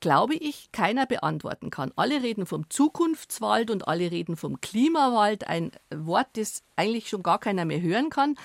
glaube 0.00 0.34
ich, 0.34 0.72
keiner 0.72 1.06
beantworten 1.06 1.70
kann. 1.70 1.92
Alle 1.94 2.22
reden 2.22 2.46
vom 2.46 2.68
Zukunftswald 2.70 3.70
und 3.70 3.86
alle 3.86 4.10
reden 4.10 4.36
vom 4.36 4.60
Klimawald, 4.60 5.46
ein 5.46 5.72
Wort, 5.94 6.28
das 6.34 6.62
eigentlich 6.74 7.08
schon 7.08 7.22
gar 7.22 7.38
keiner 7.38 7.66
mehr 7.66 7.80
hören 7.80 8.10
kann. 8.10 8.36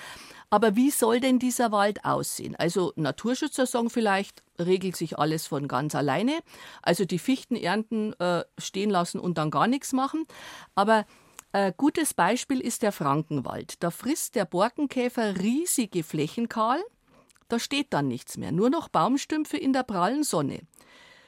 Aber 0.48 0.76
wie 0.76 0.90
soll 0.90 1.20
denn 1.20 1.38
dieser 1.38 1.72
Wald 1.72 2.04
aussehen? 2.04 2.54
Also 2.56 2.92
Naturschützer 2.96 3.66
sagen 3.66 3.90
vielleicht, 3.90 4.42
regelt 4.58 4.96
sich 4.96 5.18
alles 5.18 5.46
von 5.46 5.66
ganz 5.66 5.94
alleine. 5.94 6.38
Also 6.82 7.04
die 7.04 7.18
Fichten 7.18 7.56
ernten, 7.56 8.12
äh, 8.20 8.44
stehen 8.58 8.90
lassen 8.90 9.18
und 9.18 9.38
dann 9.38 9.50
gar 9.50 9.66
nichts 9.66 9.92
machen. 9.92 10.24
Aber 10.74 11.04
äh, 11.52 11.72
gutes 11.76 12.14
Beispiel 12.14 12.60
ist 12.60 12.82
der 12.82 12.92
Frankenwald. 12.92 13.82
Da 13.82 13.90
frisst 13.90 14.34
der 14.34 14.44
Borkenkäfer 14.44 15.38
riesige 15.38 16.04
Flächen 16.04 16.48
kahl. 16.48 16.82
Da 17.48 17.58
steht 17.58 17.92
dann 17.92 18.08
nichts 18.08 18.36
mehr, 18.36 18.52
nur 18.52 18.70
noch 18.70 18.88
Baumstümpfe 18.88 19.56
in 19.56 19.72
der 19.72 19.84
prallen 19.84 20.24
Sonne. 20.24 20.60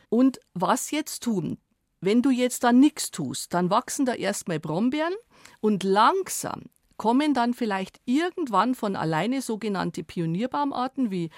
Und 0.08 0.40
was 0.54 0.90
jetzt 0.90 1.22
tun? 1.22 1.58
Wenn 2.00 2.22
du 2.22 2.30
jetzt 2.30 2.62
da 2.64 2.72
nichts 2.72 3.10
tust, 3.10 3.54
dann 3.54 3.70
wachsen 3.70 4.06
da 4.06 4.14
erstmal 4.14 4.60
Brombeeren 4.60 5.14
und 5.60 5.82
langsam 5.82 6.64
kommen 6.98 7.32
dann 7.32 7.54
vielleicht 7.54 8.00
irgendwann 8.04 8.74
von 8.74 8.94
alleine 8.94 9.40
sogenannte 9.40 10.04
Pionierbaumarten 10.04 11.10
wie 11.10 11.30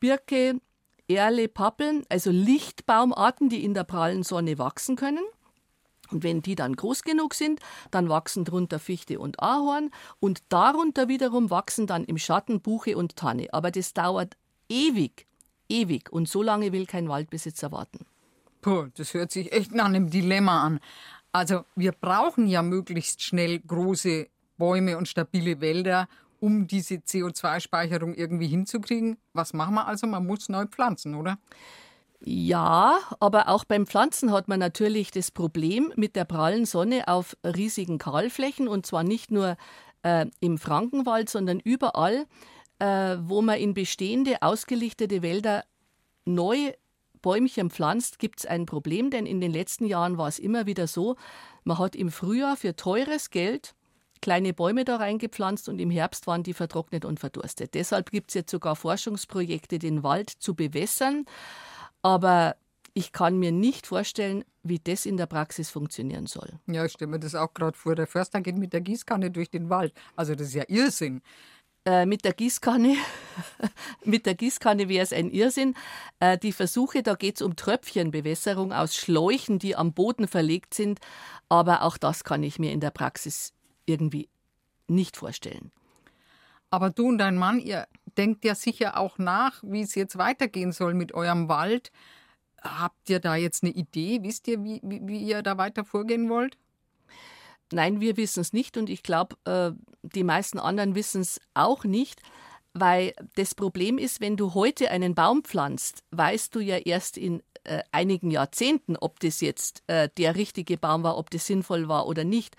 Birke, 0.00 0.60
Erle, 1.08 1.48
Pappeln, 1.48 2.04
also 2.08 2.30
Lichtbaumarten, 2.30 3.48
die 3.48 3.64
in 3.64 3.74
der 3.74 3.84
prallen 3.84 4.22
Sonne 4.22 4.58
wachsen 4.58 4.96
können. 4.96 5.24
Und 6.10 6.24
wenn 6.24 6.42
die 6.42 6.56
dann 6.56 6.74
groß 6.74 7.02
genug 7.02 7.34
sind, 7.34 7.60
dann 7.90 8.08
wachsen 8.08 8.44
drunter 8.44 8.78
Fichte 8.78 9.20
und 9.20 9.40
Ahorn 9.40 9.90
und 10.18 10.42
darunter 10.48 11.08
wiederum 11.08 11.50
wachsen 11.50 11.86
dann 11.86 12.04
im 12.04 12.18
Schatten 12.18 12.60
Buche 12.60 12.96
und 12.96 13.16
Tanne. 13.16 13.48
Aber 13.52 13.70
das 13.70 13.94
dauert 13.94 14.36
ewig, 14.68 15.26
ewig 15.68 16.12
und 16.12 16.28
so 16.28 16.42
lange 16.42 16.72
will 16.72 16.86
kein 16.86 17.08
Waldbesitzer 17.08 17.70
warten. 17.70 18.06
Puh, 18.60 18.88
das 18.94 19.14
hört 19.14 19.30
sich 19.30 19.52
echt 19.52 19.72
nach 19.72 19.86
einem 19.86 20.10
Dilemma 20.10 20.64
an. 20.64 20.80
Also 21.32 21.64
wir 21.76 21.92
brauchen 21.92 22.48
ja 22.48 22.62
möglichst 22.62 23.22
schnell 23.22 23.60
große 23.60 24.28
Bäume 24.60 24.96
und 24.96 25.08
stabile 25.08 25.60
Wälder, 25.60 26.06
um 26.38 26.68
diese 26.68 26.94
CO2-Speicherung 26.94 28.14
irgendwie 28.14 28.46
hinzukriegen. 28.46 29.16
Was 29.32 29.52
machen 29.52 29.74
wir 29.74 29.88
also? 29.88 30.06
Man 30.06 30.24
muss 30.24 30.48
neu 30.48 30.66
pflanzen, 30.66 31.16
oder? 31.16 31.38
Ja, 32.22 32.98
aber 33.18 33.48
auch 33.48 33.64
beim 33.64 33.86
Pflanzen 33.86 34.30
hat 34.30 34.46
man 34.46 34.60
natürlich 34.60 35.10
das 35.10 35.30
Problem 35.30 35.92
mit 35.96 36.14
der 36.16 36.26
prallen 36.26 36.66
Sonne 36.66 37.08
auf 37.08 37.36
riesigen 37.44 37.98
Kahlflächen 37.98 38.68
und 38.68 38.86
zwar 38.86 39.02
nicht 39.02 39.32
nur 39.32 39.56
äh, 40.02 40.26
im 40.40 40.58
Frankenwald, 40.58 41.30
sondern 41.30 41.60
überall, 41.60 42.26
äh, 42.78 43.16
wo 43.20 43.40
man 43.40 43.58
in 43.58 43.72
bestehende, 43.72 44.42
ausgelichtete 44.42 45.22
Wälder 45.22 45.64
neu 46.24 46.72
Bäumchen 47.22 47.70
pflanzt, 47.70 48.18
gibt 48.18 48.40
es 48.40 48.46
ein 48.46 48.64
Problem, 48.64 49.10
denn 49.10 49.26
in 49.26 49.40
den 49.40 49.52
letzten 49.52 49.84
Jahren 49.84 50.16
war 50.16 50.28
es 50.28 50.38
immer 50.38 50.66
wieder 50.66 50.86
so, 50.86 51.16
man 51.64 51.78
hat 51.78 51.94
im 51.94 52.10
Frühjahr 52.10 52.56
für 52.56 52.76
teures 52.76 53.30
Geld 53.30 53.74
kleine 54.20 54.52
Bäume 54.52 54.84
da 54.84 54.96
reingepflanzt 54.96 55.68
und 55.68 55.78
im 55.78 55.90
Herbst 55.90 56.26
waren 56.26 56.42
die 56.42 56.54
vertrocknet 56.54 57.04
und 57.04 57.20
verdurstet. 57.20 57.74
Deshalb 57.74 58.10
gibt 58.10 58.30
es 58.30 58.34
jetzt 58.34 58.50
sogar 58.50 58.76
Forschungsprojekte, 58.76 59.78
den 59.78 60.02
Wald 60.02 60.30
zu 60.30 60.54
bewässern. 60.54 61.24
Aber 62.02 62.56
ich 62.94 63.12
kann 63.12 63.38
mir 63.38 63.52
nicht 63.52 63.86
vorstellen, 63.86 64.44
wie 64.62 64.78
das 64.78 65.06
in 65.06 65.16
der 65.16 65.26
Praxis 65.26 65.70
funktionieren 65.70 66.26
soll. 66.26 66.50
Ja, 66.66 66.84
ich 66.84 66.92
stelle 66.92 67.10
mir 67.10 67.20
das 67.20 67.34
auch 67.34 67.54
gerade 67.54 67.76
vor. 67.76 67.94
Der 67.94 68.06
Förster 68.06 68.40
geht 68.40 68.56
mit 68.56 68.72
der 68.72 68.80
Gießkanne 68.80 69.30
durch 69.30 69.50
den 69.50 69.70
Wald. 69.70 69.94
Also 70.16 70.34
das 70.34 70.48
ist 70.48 70.54
ja 70.54 70.64
Irrsinn. 70.68 71.22
Äh, 71.86 72.04
mit 72.04 72.26
der 72.26 72.34
Gießkanne, 72.34 72.94
mit 74.04 74.26
der 74.26 74.34
Gießkanne 74.34 74.90
wäre 74.90 75.02
es 75.02 75.14
ein 75.14 75.30
Irrsinn. 75.30 75.74
Äh, 76.18 76.36
die 76.36 76.52
Versuche, 76.52 77.02
da 77.02 77.14
geht 77.14 77.36
es 77.36 77.42
um 77.42 77.56
Tröpfchenbewässerung 77.56 78.72
aus 78.72 78.94
Schläuchen, 78.94 79.58
die 79.58 79.76
am 79.76 79.94
Boden 79.94 80.28
verlegt 80.28 80.74
sind. 80.74 81.00
Aber 81.48 81.82
auch 81.82 81.96
das 81.96 82.22
kann 82.22 82.42
ich 82.42 82.58
mir 82.58 82.72
in 82.72 82.80
der 82.80 82.90
Praxis 82.90 83.54
irgendwie 83.86 84.28
nicht 84.88 85.16
vorstellen. 85.16 85.72
Aber 86.70 86.90
du 86.90 87.08
und 87.08 87.18
dein 87.18 87.36
Mann, 87.36 87.58
ihr 87.60 87.86
denkt 88.16 88.44
ja 88.44 88.54
sicher 88.54 88.98
auch 88.98 89.18
nach, 89.18 89.62
wie 89.62 89.82
es 89.82 89.94
jetzt 89.94 90.18
weitergehen 90.18 90.72
soll 90.72 90.94
mit 90.94 91.12
eurem 91.12 91.48
Wald. 91.48 91.90
Habt 92.62 93.08
ihr 93.08 93.20
da 93.20 93.34
jetzt 93.34 93.64
eine 93.64 93.72
Idee? 93.72 94.20
Wisst 94.22 94.46
ihr, 94.48 94.62
wie, 94.62 94.80
wie, 94.82 95.00
wie 95.04 95.18
ihr 95.18 95.42
da 95.42 95.58
weiter 95.58 95.84
vorgehen 95.84 96.28
wollt? 96.28 96.56
Nein, 97.72 98.00
wir 98.00 98.16
wissen 98.16 98.40
es 98.40 98.52
nicht 98.52 98.76
und 98.76 98.90
ich 98.90 99.02
glaube, 99.02 99.36
äh, 99.44 99.72
die 100.02 100.24
meisten 100.24 100.58
anderen 100.58 100.94
wissen 100.94 101.20
es 101.20 101.40
auch 101.54 101.84
nicht, 101.84 102.20
weil 102.72 103.14
das 103.36 103.54
Problem 103.54 103.98
ist, 103.98 104.20
wenn 104.20 104.36
du 104.36 104.54
heute 104.54 104.90
einen 104.90 105.14
Baum 105.14 105.42
pflanzt, 105.42 106.02
weißt 106.10 106.54
du 106.54 106.60
ja 106.60 106.76
erst 106.78 107.16
in 107.16 107.42
äh, 107.64 107.82
einigen 107.92 108.30
Jahrzehnten, 108.30 108.96
ob 108.96 109.20
das 109.20 109.40
jetzt 109.40 109.82
äh, 109.86 110.08
der 110.16 110.34
richtige 110.36 110.76
Baum 110.76 111.02
war, 111.02 111.16
ob 111.16 111.30
das 111.30 111.46
sinnvoll 111.46 111.88
war 111.88 112.06
oder 112.06 112.24
nicht. 112.24 112.56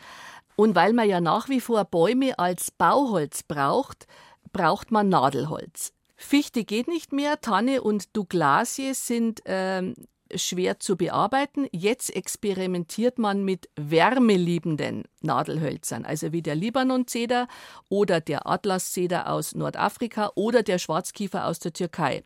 Und 0.61 0.75
weil 0.75 0.93
man 0.93 1.09
ja 1.09 1.21
nach 1.21 1.49
wie 1.49 1.59
vor 1.59 1.85
Bäume 1.85 2.37
als 2.37 2.69
Bauholz 2.69 3.41
braucht, 3.41 4.05
braucht 4.53 4.91
man 4.91 5.09
Nadelholz. 5.09 5.91
Fichte 6.15 6.65
geht 6.65 6.87
nicht 6.87 7.11
mehr, 7.11 7.41
Tanne 7.41 7.81
und 7.81 8.15
Douglasie 8.15 8.93
sind 8.93 9.41
ähm, 9.45 9.95
schwer 10.35 10.79
zu 10.79 10.97
bearbeiten. 10.97 11.65
Jetzt 11.71 12.15
experimentiert 12.15 13.17
man 13.17 13.43
mit 13.43 13.69
wärmeliebenden 13.75 15.05
Nadelhölzern, 15.21 16.05
also 16.05 16.31
wie 16.31 16.43
der 16.43 16.53
Libanon-Zeder 16.53 17.47
oder 17.89 18.21
der 18.21 18.45
Atlas-Zeder 18.45 19.31
aus 19.33 19.55
Nordafrika 19.55 20.31
oder 20.35 20.61
der 20.61 20.77
Schwarzkiefer 20.77 21.47
aus 21.47 21.57
der 21.57 21.73
Türkei. 21.73 22.23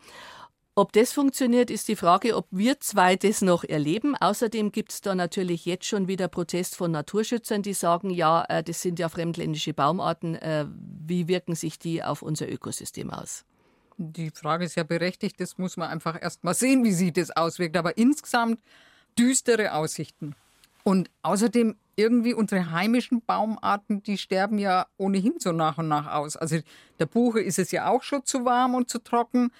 Ob 0.77 0.91
das 0.91 1.13
funktioniert, 1.13 1.71
ist 1.71 1.87
die 1.87 1.95
Frage, 1.95 2.35
ob 2.35 2.47
wir 2.51 2.81
zwei 2.81 3.15
das 3.15 3.41
noch 3.41 3.63
erleben. 3.63 4.13
Außerdem 4.17 4.73
gibt 4.73 4.91
es 4.91 4.99
da 4.99 5.15
natürlich 5.15 5.65
jetzt 5.65 5.85
schon 5.85 6.09
wieder 6.09 6.27
Protest 6.27 6.75
von 6.75 6.91
Naturschützern, 6.91 7.61
die 7.61 7.73
sagen, 7.73 8.09
ja, 8.09 8.43
äh, 8.49 8.61
das 8.61 8.81
sind 8.81 8.99
ja 8.99 9.07
fremdländische 9.07 9.73
Baumarten, 9.73 10.35
äh, 10.35 10.65
wie 11.07 11.29
wirken 11.29 11.55
sich 11.55 11.79
die 11.79 12.03
auf 12.03 12.21
unser 12.21 12.51
Ökosystem 12.51 13.09
aus? 13.09 13.45
Die 13.97 14.31
Frage 14.31 14.65
ist 14.65 14.75
ja 14.75 14.83
berechtigt, 14.83 15.39
das 15.39 15.57
muss 15.57 15.77
man 15.77 15.89
einfach 15.89 16.21
erst 16.21 16.43
mal 16.43 16.53
sehen, 16.53 16.83
wie 16.83 16.91
sich 16.91 17.13
das 17.13 17.31
auswirkt. 17.31 17.77
Aber 17.77 17.97
insgesamt 17.97 18.59
düstere 19.17 19.73
Aussichten. 19.73 20.35
Und 20.83 21.09
außerdem 21.21 21.77
irgendwie 21.95 22.33
unsere 22.33 22.71
heimischen 22.71 23.21
Baumarten, 23.21 24.03
die 24.03 24.17
sterben 24.17 24.57
ja 24.57 24.87
ohnehin 24.97 25.35
so 25.39 25.53
nach 25.53 25.77
und 25.77 25.87
nach 25.87 26.13
aus. 26.13 26.35
Also 26.35 26.59
der 26.99 27.05
Buche 27.05 27.39
ist 27.39 27.59
es 27.59 27.71
ja 27.71 27.87
auch 27.87 28.03
schon 28.03 28.25
zu 28.25 28.43
warm 28.43 28.75
und 28.75 28.89
zu 28.89 28.99
trocken. 28.99 29.51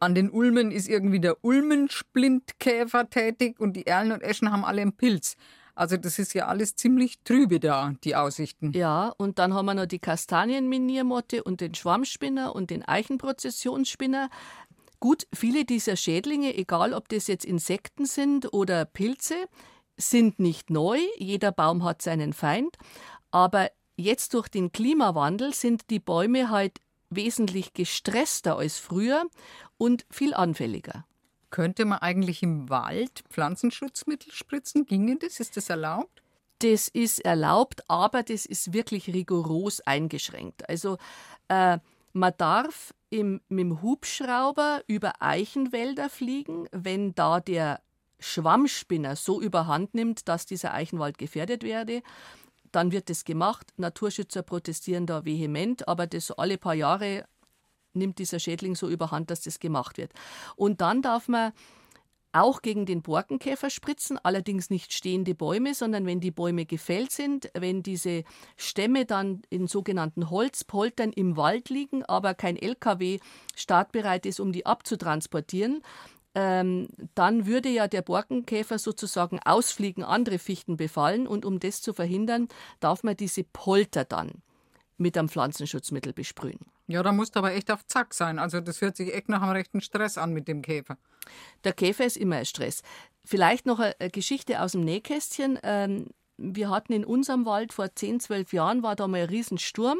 An 0.00 0.14
den 0.14 0.30
Ulmen 0.30 0.70
ist 0.70 0.88
irgendwie 0.88 1.20
der 1.20 1.42
Ulmensplintkäfer 1.42 3.10
tätig 3.10 3.58
und 3.58 3.74
die 3.74 3.86
Erlen 3.86 4.12
und 4.12 4.22
Eschen 4.22 4.52
haben 4.52 4.64
alle 4.64 4.82
einen 4.82 4.96
Pilz. 4.96 5.36
Also 5.74 5.96
das 5.96 6.18
ist 6.18 6.34
ja 6.34 6.46
alles 6.46 6.74
ziemlich 6.74 7.20
trübe 7.22 7.60
da, 7.60 7.94
die 8.02 8.16
Aussichten. 8.16 8.72
Ja, 8.72 9.14
und 9.16 9.38
dann 9.38 9.54
haben 9.54 9.66
wir 9.66 9.74
noch 9.74 9.86
die 9.86 10.00
Kastanienminiermotte 10.00 11.44
und 11.44 11.60
den 11.60 11.74
Schwammspinner 11.74 12.54
und 12.54 12.70
den 12.70 12.84
Eichenprozessionsspinner. 12.84 14.28
Gut, 14.98 15.28
viele 15.32 15.64
dieser 15.64 15.94
Schädlinge, 15.94 16.56
egal 16.56 16.92
ob 16.92 17.08
das 17.08 17.28
jetzt 17.28 17.44
Insekten 17.44 18.06
sind 18.06 18.52
oder 18.52 18.84
Pilze, 18.84 19.36
sind 19.96 20.40
nicht 20.40 20.70
neu. 20.70 20.98
Jeder 21.16 21.52
Baum 21.52 21.84
hat 21.84 22.02
seinen 22.02 22.32
Feind. 22.32 22.76
Aber 23.30 23.70
jetzt 23.96 24.34
durch 24.34 24.48
den 24.48 24.72
Klimawandel 24.72 25.54
sind 25.54 25.90
die 25.90 26.00
Bäume 26.00 26.50
halt 26.50 26.78
wesentlich 27.10 27.72
gestresster 27.72 28.56
als 28.58 28.78
früher 28.78 29.24
und 29.76 30.06
viel 30.10 30.34
anfälliger. 30.34 31.06
Könnte 31.50 31.84
man 31.84 31.98
eigentlich 31.98 32.42
im 32.42 32.68
Wald 32.68 33.24
Pflanzenschutzmittel 33.30 34.32
spritzen? 34.32 34.84
Ginge 34.84 35.16
das? 35.16 35.40
Ist 35.40 35.56
das 35.56 35.70
erlaubt? 35.70 36.22
Das 36.60 36.88
ist 36.88 37.24
erlaubt, 37.24 37.88
aber 37.88 38.22
das 38.22 38.44
ist 38.44 38.72
wirklich 38.72 39.08
rigoros 39.08 39.80
eingeschränkt. 39.80 40.68
Also 40.68 40.98
äh, 41.48 41.78
man 42.12 42.32
darf 42.36 42.92
im, 43.10 43.40
mit 43.48 43.60
dem 43.60 43.82
Hubschrauber 43.82 44.82
über 44.86 45.14
Eichenwälder 45.20 46.10
fliegen, 46.10 46.66
wenn 46.72 47.14
da 47.14 47.40
der 47.40 47.80
Schwammspinner 48.18 49.14
so 49.14 49.40
überhand 49.40 49.94
nimmt, 49.94 50.28
dass 50.28 50.46
dieser 50.46 50.74
Eichenwald 50.74 51.18
gefährdet 51.18 51.62
werde. 51.62 52.02
Dann 52.72 52.92
wird 52.92 53.10
das 53.10 53.24
gemacht. 53.24 53.72
Naturschützer 53.76 54.42
protestieren 54.42 55.06
da 55.06 55.24
vehement, 55.24 55.88
aber 55.88 56.06
das 56.06 56.30
alle 56.30 56.58
paar 56.58 56.74
Jahre 56.74 57.24
nimmt 57.94 58.18
dieser 58.18 58.38
Schädling 58.38 58.74
so 58.74 58.88
überhand, 58.88 59.30
dass 59.30 59.40
das 59.40 59.58
gemacht 59.58 59.98
wird. 59.98 60.12
Und 60.56 60.80
dann 60.80 61.02
darf 61.02 61.28
man 61.28 61.52
auch 62.32 62.60
gegen 62.62 62.84
den 62.84 63.02
Borkenkäfer 63.02 63.70
spritzen, 63.70 64.18
allerdings 64.22 64.70
nicht 64.70 64.92
stehende 64.92 65.34
Bäume, 65.34 65.74
sondern 65.74 66.04
wenn 66.06 66.20
die 66.20 66.30
Bäume 66.30 66.66
gefällt 66.66 67.10
sind, 67.10 67.50
wenn 67.54 67.82
diese 67.82 68.22
Stämme 68.56 69.06
dann 69.06 69.42
in 69.48 69.66
sogenannten 69.66 70.28
Holzpoltern 70.30 71.12
im 71.12 71.36
Wald 71.36 71.70
liegen, 71.70 72.04
aber 72.04 72.34
kein 72.34 72.56
LKW 72.56 73.18
startbereit 73.56 74.26
ist, 74.26 74.40
um 74.40 74.52
die 74.52 74.66
abzutransportieren, 74.66 75.82
ähm, 76.38 76.86
dann 77.16 77.46
würde 77.46 77.68
ja 77.68 77.88
der 77.88 78.02
Borkenkäfer 78.02 78.78
sozusagen 78.78 79.40
ausfliegen, 79.44 80.04
andere 80.04 80.38
Fichten 80.38 80.76
befallen 80.76 81.26
und 81.26 81.44
um 81.44 81.58
das 81.58 81.82
zu 81.82 81.92
verhindern, 81.92 82.46
darf 82.78 83.02
man 83.02 83.16
diese 83.16 83.42
Polter 83.42 84.04
dann 84.04 84.30
mit 84.98 85.18
einem 85.18 85.28
Pflanzenschutzmittel 85.28 86.12
besprühen. 86.12 86.60
Ja, 86.86 87.02
da 87.02 87.10
musst 87.10 87.34
du 87.34 87.40
aber 87.40 87.52
echt 87.54 87.72
auf 87.72 87.84
Zack 87.86 88.14
sein. 88.14 88.38
Also 88.38 88.60
das 88.60 88.80
hört 88.80 88.96
sich 88.96 89.12
echt 89.12 89.28
nach 89.28 89.42
einem 89.42 89.50
rechten 89.50 89.80
Stress 89.80 90.16
an 90.16 90.32
mit 90.32 90.46
dem 90.46 90.62
Käfer. 90.62 90.96
Der 91.64 91.72
Käfer 91.72 92.06
ist 92.06 92.16
immer 92.16 92.36
ein 92.36 92.46
Stress. 92.46 92.82
Vielleicht 93.24 93.66
noch 93.66 93.80
eine 93.80 94.10
Geschichte 94.10 94.62
aus 94.62 94.72
dem 94.72 94.82
Nähkästchen. 94.82 95.58
Ähm, 95.64 96.06
wir 96.36 96.70
hatten 96.70 96.92
in 96.92 97.04
unserem 97.04 97.46
Wald 97.46 97.72
vor 97.72 97.92
10, 97.92 98.20
12 98.20 98.52
Jahren, 98.52 98.82
war 98.84 98.94
da 98.94 99.08
mal 99.08 99.22
ein 99.22 99.28
Riesensturm. 99.28 99.98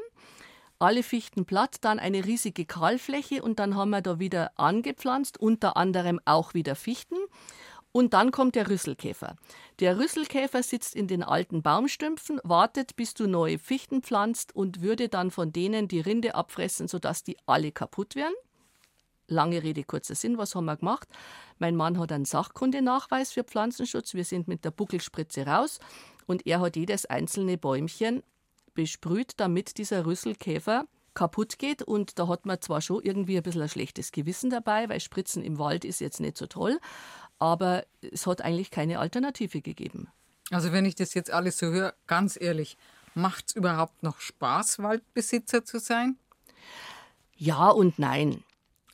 Alle 0.81 1.03
Fichten 1.03 1.45
platt, 1.45 1.79
dann 1.81 1.99
eine 1.99 2.25
riesige 2.25 2.65
Kahlfläche 2.65 3.43
und 3.43 3.59
dann 3.59 3.75
haben 3.75 3.91
wir 3.91 4.01
da 4.01 4.21
wieder 4.21 4.53
angepflanzt, 4.57 5.39
unter 5.41 5.77
anderem 5.77 6.21
auch 6.25 6.55
wieder 6.55 6.77
Fichten. 6.77 7.17
Und 7.91 8.15
dann 8.15 8.31
kommt 8.31 8.55
der 8.55 8.69
Rüsselkäfer. 8.69 9.35
Der 9.81 9.99
Rüsselkäfer 9.99 10.63
sitzt 10.63 10.95
in 10.95 11.09
den 11.09 11.25
alten 11.25 11.63
Baumstümpfen, 11.63 12.39
wartet, 12.45 12.95
bis 12.95 13.15
du 13.15 13.27
neue 13.27 13.59
Fichten 13.59 14.03
pflanzt 14.03 14.55
und 14.55 14.81
würde 14.81 15.09
dann 15.09 15.33
von 15.33 15.53
denen 15.53 15.89
die 15.89 16.01
Rinde 16.01 16.37
abfressen, 16.37 16.87
sodass 16.87 17.25
die 17.25 17.37
alle 17.47 17.73
kaputt 17.73 18.15
werden. 18.15 18.35
Lange 19.27 19.63
Rede, 19.63 19.83
kurzer 19.83 20.15
Sinn, 20.15 20.39
was 20.39 20.55
haben 20.55 20.67
wir 20.67 20.77
gemacht? 20.77 21.09
Mein 21.59 21.77
Mann 21.77 21.99
hat 21.99 22.13
einen 22.13 22.25
Sachkundenachweis 22.25 23.33
für 23.33 23.43
Pflanzenschutz. 23.43 24.15
Wir 24.15 24.25
sind 24.25 24.49
mit 24.49 24.65
der 24.65 24.71
Buckelspritze 24.71 25.45
raus 25.45 25.81
und 26.27 26.47
er 26.47 26.61
hat 26.61 26.77
jedes 26.77 27.05
einzelne 27.05 27.59
Bäumchen 27.59 28.23
besprüht, 28.79 29.33
damit 29.37 29.77
dieser 29.77 30.07
Rüsselkäfer 30.07 30.87
kaputt 31.15 31.59
geht. 31.59 31.83
Und 31.83 32.19
da 32.19 32.29
hat 32.29 32.47
man 32.47 32.61
zwar 32.61 32.81
schon 32.81 33.03
irgendwie 33.03 33.37
ein 33.37 33.43
bisschen 33.43 33.63
ein 33.63 33.69
schlechtes 33.69 34.13
Gewissen 34.13 34.51
dabei, 34.51 34.89
weil 34.89 35.01
Spritzen 35.01 35.43
im 35.43 35.59
Wald 35.59 35.85
ist 35.85 36.01
jetzt 36.01 36.21
nicht 36.21 36.39
so 36.39 36.47
toll 36.47 36.79
aber 37.39 37.85
es 38.01 38.27
hat 38.27 38.43
eigentlich 38.43 38.71
keine 38.71 38.99
Alternative 38.99 39.61
gegeben. 39.61 40.09
Also 40.51 40.73
wenn 40.73 40.85
ich 40.85 40.95
das 40.95 41.15
jetzt 41.15 41.31
alles 41.31 41.59
so 41.59 41.67
höre, 41.67 41.95
ganz 42.07 42.39
ehrlich, 42.41 42.77
macht 43.15 43.49
es 43.49 43.57
überhaupt 43.57 44.03
noch 44.03 44.21
Spaß, 44.21 44.81
Waldbesitzer 44.81 45.65
zu 45.65 45.79
sein? 45.79 46.17
Ja 47.37 47.69
und 47.69 47.99
nein. 47.99 48.43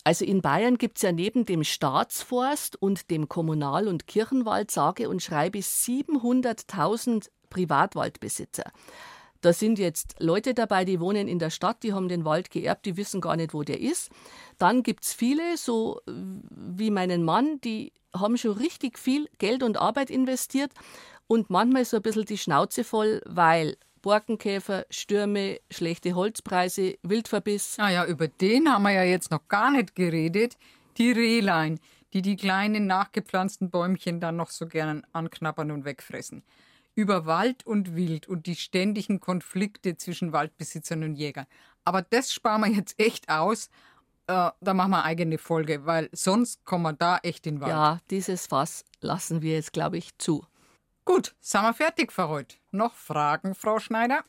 Also 0.02 0.24
in 0.24 0.42
Bayern 0.42 0.76
gibt 0.76 0.98
es 0.98 1.02
ja 1.02 1.12
neben 1.12 1.46
dem 1.46 1.64
Staatsforst 1.64 2.76
und 2.80 3.10
dem 3.10 3.28
Kommunal- 3.28 3.88
und 3.88 4.06
Kirchenwald 4.06 4.70
sage 4.70 5.08
und 5.08 5.22
schreibe 5.22 5.60
700.000 5.60 7.30
Privatwaldbesitzer. 7.48 8.70
Da 9.44 9.52
sind 9.52 9.78
jetzt 9.78 10.16
Leute 10.20 10.54
dabei, 10.54 10.86
die 10.86 11.00
wohnen 11.00 11.28
in 11.28 11.38
der 11.38 11.50
Stadt, 11.50 11.82
die 11.82 11.92
haben 11.92 12.08
den 12.08 12.24
Wald 12.24 12.50
geerbt, 12.50 12.86
die 12.86 12.96
wissen 12.96 13.20
gar 13.20 13.36
nicht, 13.36 13.52
wo 13.52 13.62
der 13.62 13.78
ist. 13.78 14.10
Dann 14.56 14.82
gibt 14.82 15.04
es 15.04 15.12
viele, 15.12 15.58
so 15.58 16.00
wie 16.06 16.90
meinen 16.90 17.24
Mann, 17.24 17.60
die 17.60 17.92
haben 18.16 18.38
schon 18.38 18.52
richtig 18.52 18.98
viel 18.98 19.28
Geld 19.36 19.62
und 19.62 19.76
Arbeit 19.76 20.08
investiert 20.08 20.72
und 21.26 21.50
manchmal 21.50 21.84
so 21.84 21.96
ein 21.98 22.02
bisschen 22.02 22.24
die 22.24 22.38
Schnauze 22.38 22.84
voll, 22.84 23.20
weil 23.26 23.76
Borkenkäfer, 24.00 24.86
Stürme, 24.88 25.60
schlechte 25.70 26.14
Holzpreise, 26.14 26.96
Wildverbiss. 27.02 27.76
Ah 27.78 27.90
ja, 27.90 28.06
über 28.06 28.28
den 28.28 28.72
haben 28.72 28.84
wir 28.84 28.92
ja 28.92 29.02
jetzt 29.02 29.30
noch 29.30 29.46
gar 29.48 29.70
nicht 29.70 29.94
geredet. 29.94 30.56
Die 30.96 31.12
Rehlein, 31.12 31.80
die 32.14 32.22
die 32.22 32.36
kleinen 32.36 32.86
nachgepflanzten 32.86 33.68
Bäumchen 33.68 34.20
dann 34.20 34.36
noch 34.36 34.48
so 34.48 34.66
gern 34.66 35.06
anknabbern 35.12 35.70
und 35.70 35.84
wegfressen. 35.84 36.42
Über 36.94 37.26
Wald 37.26 37.66
und 37.66 37.96
Wild 37.96 38.28
und 38.28 38.46
die 38.46 38.54
ständigen 38.54 39.20
Konflikte 39.20 39.96
zwischen 39.96 40.32
Waldbesitzern 40.32 41.02
und 41.02 41.16
Jägern. 41.16 41.46
Aber 41.84 42.02
das 42.02 42.32
sparen 42.32 42.62
wir 42.62 42.70
jetzt 42.70 42.98
echt 42.98 43.28
aus. 43.28 43.68
Äh, 44.26 44.50
da 44.60 44.74
machen 44.74 44.92
wir 44.92 44.98
eine 44.98 45.04
eigene 45.04 45.38
Folge, 45.38 45.86
weil 45.86 46.08
sonst 46.12 46.64
kommen 46.64 46.84
wir 46.84 46.92
da 46.92 47.18
echt 47.18 47.46
in 47.46 47.56
den 47.56 47.60
Wald. 47.60 47.70
Ja, 47.70 47.98
dieses 48.10 48.46
Fass 48.46 48.84
lassen 49.00 49.42
wir 49.42 49.54
jetzt, 49.54 49.72
glaube 49.72 49.98
ich, 49.98 50.16
zu. 50.18 50.46
Gut, 51.04 51.34
sind 51.40 51.62
wir 51.62 51.74
fertig 51.74 52.12
für 52.12 52.28
heute. 52.28 52.56
Noch 52.70 52.94
Fragen, 52.94 53.54
Frau 53.54 53.78
Schneider? 53.78 54.24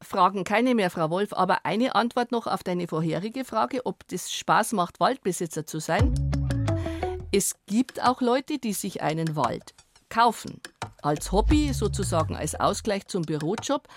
Fragen 0.00 0.44
keine 0.44 0.76
mehr, 0.76 0.90
Frau 0.90 1.10
Wolf, 1.10 1.32
aber 1.32 1.64
eine 1.64 1.96
Antwort 1.96 2.30
noch 2.30 2.46
auf 2.46 2.62
deine 2.62 2.86
vorherige 2.86 3.44
Frage, 3.44 3.84
ob 3.84 4.06
das 4.08 4.32
Spaß 4.32 4.72
macht, 4.72 5.00
Waldbesitzer 5.00 5.66
zu 5.66 5.80
sein. 5.80 6.14
Es 7.32 7.56
gibt 7.66 8.02
auch 8.02 8.20
Leute, 8.20 8.58
die 8.58 8.72
sich 8.72 9.02
einen 9.02 9.34
Wald 9.34 9.74
kaufen. 10.08 10.60
Als 11.02 11.32
Hobby, 11.32 11.72
sozusagen 11.72 12.36
als 12.36 12.54
Ausgleich 12.54 13.06
zum 13.06 13.22
Bürojob. 13.22 13.88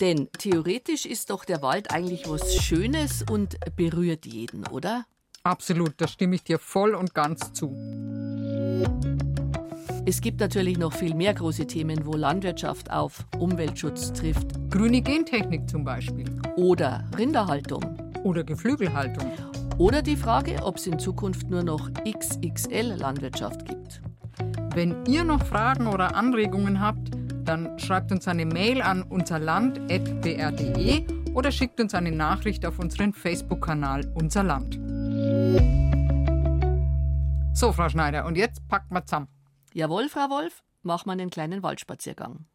Denn 0.00 0.28
theoretisch 0.38 1.06
ist 1.06 1.30
doch 1.30 1.44
der 1.44 1.62
Wald 1.62 1.92
eigentlich 1.92 2.28
was 2.28 2.56
Schönes 2.56 3.24
und 3.30 3.56
berührt 3.76 4.26
jeden, 4.26 4.66
oder? 4.68 5.04
Absolut, 5.44 5.92
da 5.98 6.08
stimme 6.08 6.36
ich 6.36 6.44
dir 6.44 6.58
voll 6.58 6.94
und 6.94 7.14
ganz 7.14 7.52
zu. 7.52 7.70
Es 10.06 10.20
gibt 10.20 10.40
natürlich 10.40 10.76
noch 10.76 10.92
viel 10.92 11.14
mehr 11.14 11.32
große 11.32 11.66
Themen, 11.66 12.04
wo 12.04 12.12
Landwirtschaft 12.12 12.90
auf 12.90 13.24
Umweltschutz 13.38 14.12
trifft. 14.12 14.48
Grüne 14.70 15.00
Gentechnik 15.00 15.68
zum 15.68 15.84
Beispiel. 15.84 16.26
Oder 16.56 17.08
Rinderhaltung. 17.16 17.82
Oder 18.22 18.44
Geflügelhaltung. 18.44 19.32
Oder 19.78 20.02
die 20.02 20.16
Frage, 20.16 20.62
ob 20.62 20.76
es 20.76 20.86
in 20.86 20.98
Zukunft 20.98 21.48
nur 21.48 21.62
noch 21.62 21.90
XXL-Landwirtschaft 22.04 23.64
gibt. 23.64 24.02
Wenn 24.74 25.06
ihr 25.06 25.22
noch 25.22 25.46
Fragen 25.46 25.86
oder 25.86 26.16
Anregungen 26.16 26.80
habt, 26.80 27.10
dann 27.44 27.78
schreibt 27.78 28.10
uns 28.10 28.26
eine 28.26 28.44
Mail 28.44 28.82
an 28.82 29.04
unserland.br.de 29.04 31.06
oder 31.32 31.52
schickt 31.52 31.80
uns 31.80 31.94
eine 31.94 32.10
Nachricht 32.10 32.66
auf 32.66 32.80
unseren 32.80 33.12
Facebook-Kanal 33.12 34.12
Unser 34.16 34.42
Land. 34.42 34.74
So, 37.56 37.72
Frau 37.72 37.88
Schneider, 37.88 38.26
und 38.26 38.36
jetzt 38.36 38.66
packt 38.66 38.90
mal 38.90 39.04
zusammen. 39.04 39.28
Jawohl, 39.72 40.08
Frau 40.08 40.28
Wolf, 40.28 40.64
machen 40.82 41.06
wir 41.06 41.12
einen 41.12 41.30
kleinen 41.30 41.62
Waldspaziergang. 41.62 42.46